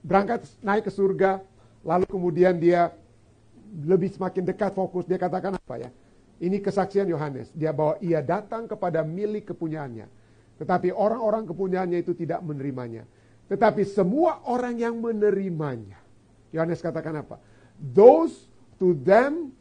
berangkat 0.05 0.45
naik 0.65 0.89
ke 0.89 0.93
surga, 0.93 1.41
lalu 1.85 2.05
kemudian 2.09 2.57
dia 2.57 2.93
lebih 3.85 4.13
semakin 4.13 4.45
dekat 4.45 4.73
fokus, 4.73 5.05
dia 5.05 5.21
katakan 5.21 5.57
apa 5.57 5.75
ya? 5.81 5.91
Ini 6.41 6.61
kesaksian 6.61 7.09
Yohanes. 7.09 7.49
Dia 7.55 7.71
bahwa 7.73 7.97
ia 8.05 8.21
datang 8.21 8.69
kepada 8.69 9.01
milik 9.07 9.55
kepunyaannya. 9.55 10.07
Tetapi 10.61 10.93
orang-orang 10.93 11.49
kepunyaannya 11.49 11.99
itu 12.05 12.13
tidak 12.13 12.43
menerimanya. 12.45 13.07
Tetapi 13.49 13.83
semua 13.87 14.45
orang 14.47 14.77
yang 14.77 14.99
menerimanya. 14.99 15.99
Yohanes 16.55 16.85
katakan 16.85 17.23
apa? 17.23 17.41
Those 17.81 18.47
to 18.79 18.95
them 18.95 19.55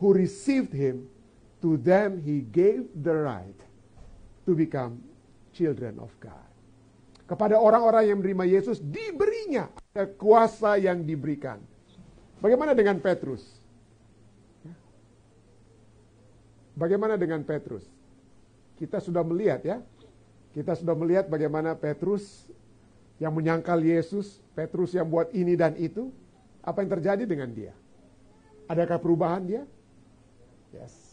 who 0.00 0.14
received 0.14 0.72
him, 0.72 1.10
to 1.60 1.78
them 1.80 2.22
he 2.22 2.44
gave 2.54 2.86
the 2.94 3.14
right 3.14 3.60
to 4.46 4.54
become 4.54 5.02
children 5.52 5.98
of 5.98 6.10
God. 6.22 6.46
Kepada 7.28 7.60
orang-orang 7.60 8.08
yang 8.08 8.18
menerima 8.24 8.44
Yesus 8.58 8.80
diberinya 8.80 9.68
kuasa 10.16 10.80
yang 10.80 11.04
diberikan. 11.04 11.60
Bagaimana 12.40 12.72
dengan 12.72 12.96
Petrus? 13.02 13.44
Bagaimana 16.78 17.18
dengan 17.18 17.42
Petrus? 17.42 17.82
Kita 18.78 19.02
sudah 19.02 19.26
melihat 19.26 19.60
ya. 19.66 19.82
Kita 20.54 20.78
sudah 20.78 20.94
melihat 20.94 21.26
bagaimana 21.26 21.74
Petrus 21.74 22.48
yang 23.18 23.34
menyangkal 23.34 23.82
Yesus, 23.82 24.38
Petrus 24.54 24.94
yang 24.94 25.10
buat 25.10 25.28
ini 25.34 25.58
dan 25.58 25.74
itu, 25.74 26.14
apa 26.62 26.86
yang 26.86 26.90
terjadi 26.94 27.24
dengan 27.26 27.50
dia? 27.50 27.74
Adakah 28.70 29.02
perubahan 29.02 29.42
dia? 29.42 29.62
Yes. 30.70 31.07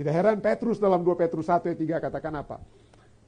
Tidak 0.00 0.16
heran 0.16 0.40
Petrus 0.40 0.80
dalam 0.80 1.04
2 1.04 1.12
Petrus 1.12 1.44
1 1.44 1.60
ayat 1.60 1.76
3 1.76 2.04
katakan 2.08 2.32
apa? 2.40 2.56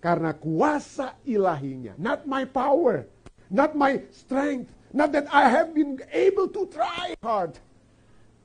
Karena 0.01 0.33
kuasa 0.33 1.21
ilahinya, 1.29 1.93
not 2.01 2.25
my 2.25 2.49
power, 2.49 3.05
not 3.53 3.77
my 3.77 4.01
strength, 4.09 4.73
not 4.89 5.13
that 5.13 5.29
I 5.29 5.53
have 5.53 5.77
been 5.77 6.01
able 6.17 6.49
to 6.49 6.65
try 6.73 7.13
hard. 7.21 7.61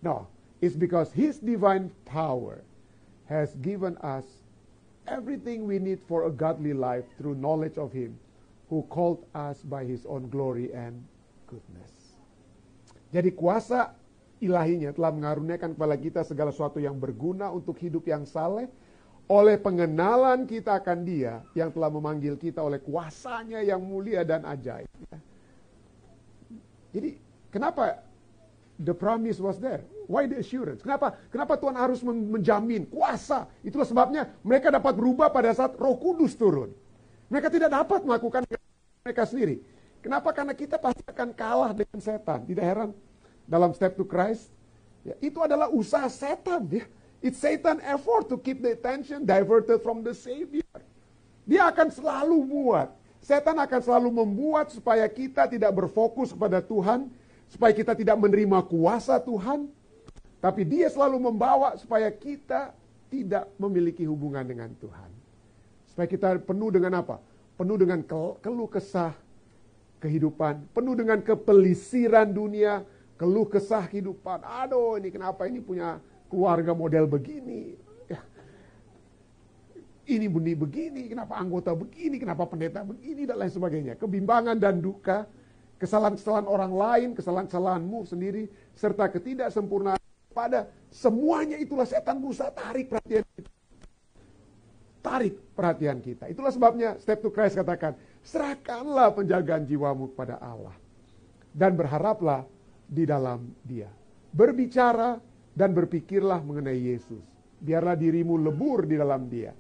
No, 0.03 0.27
it's 0.59 0.75
because 0.75 1.15
his 1.15 1.39
divine 1.39 1.87
power 2.03 2.67
has 3.31 3.55
given 3.63 3.95
us 4.03 4.27
everything 5.07 5.63
we 5.63 5.79
need 5.79 6.03
for 6.03 6.27
a 6.27 6.31
godly 6.35 6.75
life 6.75 7.07
through 7.15 7.39
knowledge 7.39 7.79
of 7.79 7.95
him 7.95 8.19
who 8.67 8.83
called 8.91 9.23
us 9.31 9.63
by 9.63 9.87
his 9.87 10.03
own 10.03 10.27
glory 10.27 10.75
and 10.75 10.99
goodness. 11.47 12.19
Jadi 13.07 13.31
kuasa 13.31 13.95
ilahinya 14.37 14.93
telah 14.93 15.11
mengaruniakan 15.13 15.73
kepada 15.73 15.95
kita 15.97 16.21
segala 16.21 16.53
sesuatu 16.53 16.77
yang 16.77 16.97
berguna 16.97 17.49
untuk 17.49 17.77
hidup 17.81 18.05
yang 18.05 18.25
saleh, 18.25 18.69
oleh 19.27 19.59
pengenalan 19.59 20.47
kita 20.47 20.79
akan 20.79 21.03
dia 21.03 21.43
yang 21.51 21.67
telah 21.73 21.91
memanggil 21.91 22.39
kita 22.39 22.63
oleh 22.63 22.79
kuasanya 22.79 23.59
yang 23.59 23.83
mulia 23.83 24.23
dan 24.23 24.47
ajaib. 24.47 24.87
Jadi 26.95 27.19
kenapa 27.51 27.99
the 28.79 28.95
promise 28.95 29.41
was 29.43 29.59
there? 29.59 29.83
Why 30.07 30.23
the 30.23 30.39
assurance? 30.39 30.79
Kenapa? 30.79 31.19
Kenapa 31.27 31.59
Tuhan 31.59 31.75
harus 31.75 31.99
menjamin 32.07 32.87
kuasa? 32.87 33.51
Itulah 33.59 33.83
sebabnya 33.83 34.31
mereka 34.39 34.71
dapat 34.71 34.95
berubah 34.95 35.27
pada 35.27 35.51
saat 35.51 35.75
Roh 35.75 35.99
Kudus 35.99 36.39
turun. 36.39 36.71
Mereka 37.27 37.51
tidak 37.51 37.75
dapat 37.75 38.07
melakukan 38.07 38.47
mereka 39.03 39.27
sendiri. 39.27 39.59
Kenapa? 39.99 40.31
Karena 40.31 40.55
kita 40.55 40.79
pasti 40.79 41.03
akan 41.03 41.35
kalah 41.35 41.75
dengan 41.75 41.99
setan. 41.99 42.47
Tidak 42.47 42.63
heran 42.63 42.95
dalam 43.47 43.71
step 43.73 43.95
to 43.95 44.03
Christ, 44.03 44.51
ya, 45.07 45.15
itu 45.23 45.39
adalah 45.39 45.71
usaha 45.71 46.05
setan. 46.11 46.67
Ya. 46.67 46.85
It's 47.17 47.41
Satan 47.41 47.81
effort 47.81 48.29
to 48.29 48.37
keep 48.37 48.61
the 48.61 48.77
attention 48.77 49.25
diverted 49.25 49.81
from 49.81 50.05
the 50.05 50.13
Savior. 50.13 50.61
Dia 51.47 51.71
akan 51.73 51.89
selalu 51.89 52.37
buat. 52.45 52.93
Setan 53.23 53.57
akan 53.57 53.81
selalu 53.81 54.09
membuat 54.13 54.69
supaya 54.69 55.07
kita 55.09 55.49
tidak 55.49 55.73
berfokus 55.73 56.29
pada 56.35 56.61
Tuhan, 56.61 57.09
supaya 57.49 57.73
kita 57.73 57.97
tidak 57.97 58.15
menerima 58.21 58.61
kuasa 58.69 59.17
Tuhan, 59.17 59.67
tapi 60.37 60.61
dia 60.61 60.87
selalu 60.87 61.17
membawa 61.17 61.73
supaya 61.79 62.07
kita 62.13 62.71
tidak 63.09 63.49
memiliki 63.57 64.05
hubungan 64.05 64.45
dengan 64.45 64.69
Tuhan. 64.77 65.09
Supaya 65.89 66.07
kita 66.07 66.37
penuh 66.43 66.69
dengan 66.69 67.01
apa? 67.01 67.17
Penuh 67.57 67.75
dengan 67.79 68.05
keluh 68.37 68.69
kesah 68.69 69.17
kehidupan, 69.97 70.69
penuh 70.77 70.93
dengan 70.93 71.17
kepelisiran 71.25 72.29
dunia, 72.29 72.85
keluh 73.17 73.49
kesah 73.49 73.89
kehidupan. 73.89 74.45
Aduh, 74.45 75.01
ini 75.01 75.09
kenapa 75.09 75.49
ini 75.49 75.59
punya 75.59 75.97
keluarga 76.29 76.71
model 76.77 77.09
begini. 77.09 77.73
Ya. 78.05 78.21
Ini 80.07 80.29
bunyi 80.29 80.53
begini, 80.55 81.11
kenapa 81.11 81.35
anggota 81.35 81.73
begini, 81.73 82.21
kenapa 82.21 82.47
pendeta 82.47 82.85
begini, 82.85 83.27
dan 83.27 83.41
lain 83.41 83.51
sebagainya. 83.51 83.93
Kebimbangan 83.99 84.55
dan 84.55 84.79
duka, 84.79 85.27
kesalahan-kesalahan 85.81 86.47
orang 86.47 86.71
lain, 86.71 87.09
kesalahan-kesalahanmu 87.17 88.05
sendiri, 88.07 88.47
serta 88.77 89.09
ketidaksempurnaan 89.11 89.99
pada 90.31 90.69
semuanya 90.93 91.57
itulah 91.57 91.89
setan 91.89 92.21
berusaha 92.21 92.53
tarik 92.53 92.93
perhatian 92.93 93.25
kita. 93.33 93.51
Tarik 95.01 95.33
perhatian 95.57 95.97
kita. 96.03 96.25
Itulah 96.29 96.53
sebabnya 96.53 96.89
step 97.01 97.25
to 97.25 97.33
Christ 97.33 97.57
katakan, 97.57 97.97
serahkanlah 98.21 99.17
penjagaan 99.17 99.65
jiwamu 99.65 100.13
kepada 100.13 100.37
Allah. 100.37 100.77
Dan 101.57 101.73
berharaplah 101.73 102.45
di 102.87 103.03
dalam 103.03 103.51
dia. 103.61 103.91
Berbicara 104.31 105.19
dan 105.51 105.75
berpikirlah 105.75 106.39
mengenai 106.39 106.79
Yesus. 106.79 107.23
Biarlah 107.59 107.99
dirimu 107.99 108.39
lebur 108.39 108.87
di 108.87 108.95
dalam 108.95 109.27
dia. 109.27 109.51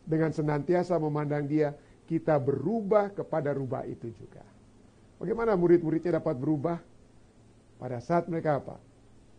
Dengan 0.00 0.32
senantiasa 0.32 0.96
memandang 0.96 1.44
dia, 1.44 1.76
kita 2.08 2.40
berubah 2.40 3.12
kepada 3.12 3.52
rubah 3.54 3.84
itu 3.86 4.10
juga. 4.16 4.42
Bagaimana 5.20 5.54
murid-muridnya 5.54 6.18
dapat 6.18 6.34
berubah? 6.40 6.80
Pada 7.76 8.00
saat 8.00 8.26
mereka 8.26 8.58
apa? 8.58 8.76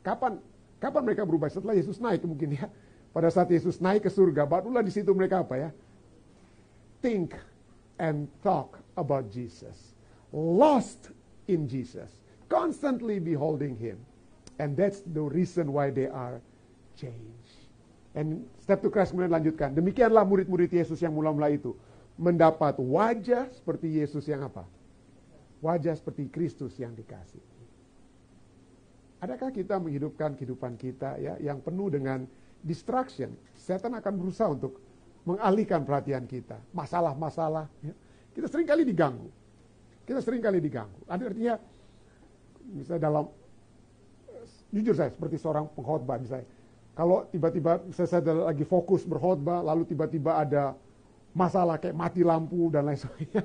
Kapan 0.05 0.37
kapan 0.77 1.01
mereka 1.01 1.25
berubah? 1.25 1.49
Setelah 1.49 1.73
Yesus 1.73 1.97
naik 1.97 2.21
mungkin 2.23 2.53
ya. 2.55 2.69
Pada 3.11 3.27
saat 3.27 3.51
Yesus 3.51 3.81
naik 3.83 4.07
ke 4.07 4.11
surga, 4.13 4.47
barulah 4.47 4.79
di 4.79 4.93
situ 4.93 5.11
mereka 5.11 5.43
apa 5.43 5.57
ya? 5.57 5.69
Think 7.03 7.35
and 7.99 8.29
talk 8.39 8.79
about 8.95 9.27
Jesus. 9.27 9.97
Lost 10.31 11.11
in 11.49 11.67
Jesus. 11.67 12.20
Constantly 12.51 13.23
beholding 13.23 13.79
him. 13.79 13.95
And 14.59 14.75
that's 14.75 14.99
the 15.07 15.23
reason 15.23 15.71
why 15.71 15.89
they 15.89 16.11
are 16.11 16.43
changed. 16.99 17.71
And 18.11 18.43
step 18.59 18.83
to 18.83 18.91
Christ 18.91 19.15
kemudian 19.15 19.31
lanjutkan. 19.31 19.71
Demikianlah 19.71 20.27
murid-murid 20.27 20.67
Yesus 20.67 20.99
yang 20.99 21.15
mula-mula 21.15 21.47
itu. 21.47 21.71
Mendapat 22.19 22.75
wajah 22.75 23.47
seperti 23.55 24.03
Yesus 24.03 24.27
yang 24.27 24.43
apa? 24.43 24.67
Wajah 25.63 25.95
seperti 25.95 26.27
Kristus 26.27 26.75
yang 26.75 26.91
dikasih. 26.91 27.39
Adakah 29.23 29.53
kita 29.53 29.79
menghidupkan 29.79 30.35
kehidupan 30.35 30.75
kita 30.75 31.15
ya 31.21 31.39
yang 31.39 31.63
penuh 31.63 31.87
dengan 31.87 32.27
distraction? 32.65 33.31
Setan 33.55 33.95
akan 33.95 34.13
berusaha 34.17 34.49
untuk 34.51 34.81
mengalihkan 35.23 35.85
perhatian 35.87 36.27
kita. 36.27 36.59
Masalah-masalah. 36.75 37.69
Ya. 37.79 37.95
Kita 38.35 38.49
sering 38.51 38.67
kali 38.67 38.83
diganggu. 38.83 39.29
Kita 40.03 40.19
sering 40.19 40.41
kali 40.41 40.57
diganggu. 40.57 40.99
Artinya, 41.05 41.61
misalnya 42.71 43.01
dalam, 43.11 43.25
jujur 44.71 44.95
saya 44.95 45.11
seperti 45.11 45.35
seorang 45.37 45.67
pengkhotbah 45.75 46.17
misalnya. 46.17 46.47
Kalau 46.91 47.23
tiba-tiba 47.31 47.79
saya, 47.95 48.19
saya 48.19 48.51
lagi 48.51 48.67
fokus 48.67 49.07
berkhotbah, 49.07 49.63
lalu 49.63 49.87
tiba-tiba 49.87 50.43
ada 50.43 50.75
masalah 51.31 51.79
kayak 51.79 51.95
mati 51.95 52.21
lampu 52.23 52.67
dan 52.71 52.87
lain 52.87 52.99
sebagainya. 53.03 53.43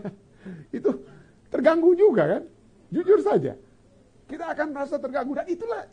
Itu 0.70 1.02
terganggu 1.50 1.94
juga 1.94 2.38
kan? 2.38 2.42
Jujur 2.90 3.22
saja. 3.22 3.54
Kita 4.26 4.50
akan 4.50 4.74
merasa 4.74 4.98
terganggu. 4.98 5.38
Dan 5.38 5.46
itulah 5.46 5.86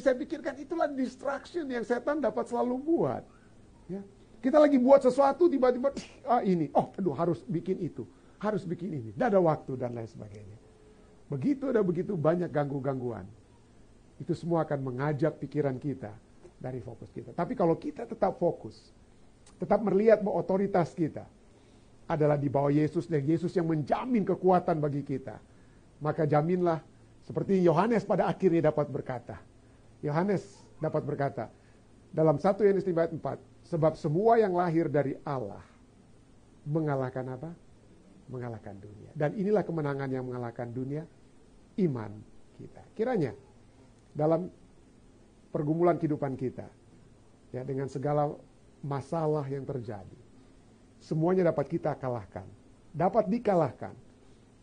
saya 0.00 0.16
pikirkan 0.16 0.56
itulah 0.56 0.88
distraction 0.88 1.68
yang 1.68 1.84
setan 1.84 2.24
dapat 2.24 2.48
selalu 2.48 2.80
buat. 2.80 3.22
Ya. 3.92 4.00
Kita 4.40 4.56
lagi 4.56 4.80
buat 4.80 5.04
sesuatu 5.04 5.52
tiba-tiba 5.52 5.92
ah 6.24 6.40
ini. 6.40 6.72
Oh 6.72 6.92
aduh 6.96 7.12
harus 7.12 7.44
bikin 7.44 7.76
itu. 7.84 8.08
Harus 8.40 8.64
bikin 8.64 8.88
ini. 8.88 9.08
Tidak 9.12 9.28
ada 9.36 9.40
waktu 9.40 9.76
dan 9.76 9.92
lain 9.92 10.08
sebagainya 10.08 10.65
begitu 11.26 11.70
ada 11.70 11.82
begitu 11.82 12.14
banyak 12.14 12.48
ganggu-gangguan 12.50 13.26
itu 14.16 14.32
semua 14.32 14.64
akan 14.64 14.92
mengajak 14.92 15.36
pikiran 15.42 15.76
kita 15.76 16.14
dari 16.56 16.80
fokus 16.80 17.10
kita 17.10 17.34
tapi 17.34 17.58
kalau 17.58 17.76
kita 17.76 18.06
tetap 18.06 18.38
fokus 18.38 18.94
tetap 19.58 19.82
melihat 19.82 20.22
bahwa 20.22 20.40
otoritas 20.40 20.94
kita 20.94 21.26
adalah 22.06 22.38
di 22.38 22.46
bawah 22.46 22.70
Yesus 22.70 23.10
dan 23.10 23.26
Yesus 23.26 23.50
yang 23.58 23.66
menjamin 23.66 24.22
kekuatan 24.22 24.78
bagi 24.78 25.02
kita 25.02 25.42
maka 26.00 26.28
jaminlah 26.28 26.80
seperti 27.26 27.58
Yohanes 27.58 28.06
pada 28.06 28.30
akhirnya 28.30 28.70
dapat 28.70 28.86
berkata. 28.86 29.42
Yohanes 29.98 30.46
dapat 30.78 31.02
berkata 31.02 31.50
dalam 32.14 32.38
1 32.38 32.54
Yohanes 32.62 32.86
5 32.86 32.94
ayat 32.94 33.12
4, 33.18 33.72
sebab 33.74 33.92
semua 33.98 34.38
yang 34.38 34.54
lahir 34.54 34.86
dari 34.86 35.18
Allah 35.26 35.60
mengalahkan 36.62 37.26
apa? 37.26 37.50
Mengalahkan 38.26 38.74
dunia. 38.78 39.10
Dan 39.14 39.38
inilah 39.38 39.62
kemenangan 39.62 40.10
yang 40.10 40.26
mengalahkan 40.26 40.68
dunia, 40.74 41.06
iman 41.78 42.10
kita. 42.58 42.82
Kiranya 42.96 43.32
dalam 44.16 44.50
pergumulan 45.54 45.94
kehidupan 46.00 46.34
kita 46.34 46.66
ya 47.54 47.62
dengan 47.62 47.86
segala 47.86 48.34
masalah 48.82 49.46
yang 49.46 49.62
terjadi 49.62 50.26
semuanya 51.06 51.52
dapat 51.52 51.70
kita 51.70 51.94
kalahkan. 51.96 52.46
Dapat 52.96 53.28
dikalahkan. 53.28 53.94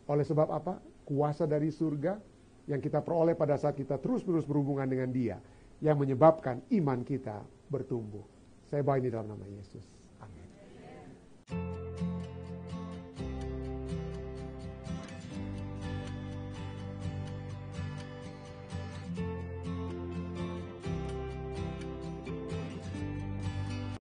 Oleh 0.09 0.25
sebab 0.25 0.49
apa? 0.51 0.81
Kuasa 1.07 1.47
dari 1.47 1.71
surga 1.71 2.19
yang 2.67 2.79
kita 2.79 3.03
peroleh 3.03 3.35
pada 3.35 3.59
saat 3.59 3.75
kita 3.75 3.99
terus-menerus 3.99 4.47
berhubungan 4.47 4.87
dengan 4.87 5.11
dia 5.11 5.37
yang 5.83 5.99
menyebabkan 5.99 6.63
iman 6.79 7.03
kita 7.03 7.43
bertumbuh. 7.67 8.23
Saya 8.67 8.81
bawa 8.81 8.99
ini 9.03 9.11
dalam 9.11 9.27
nama 9.31 9.45
Yesus. 9.47 9.83
Amin. 10.23 10.47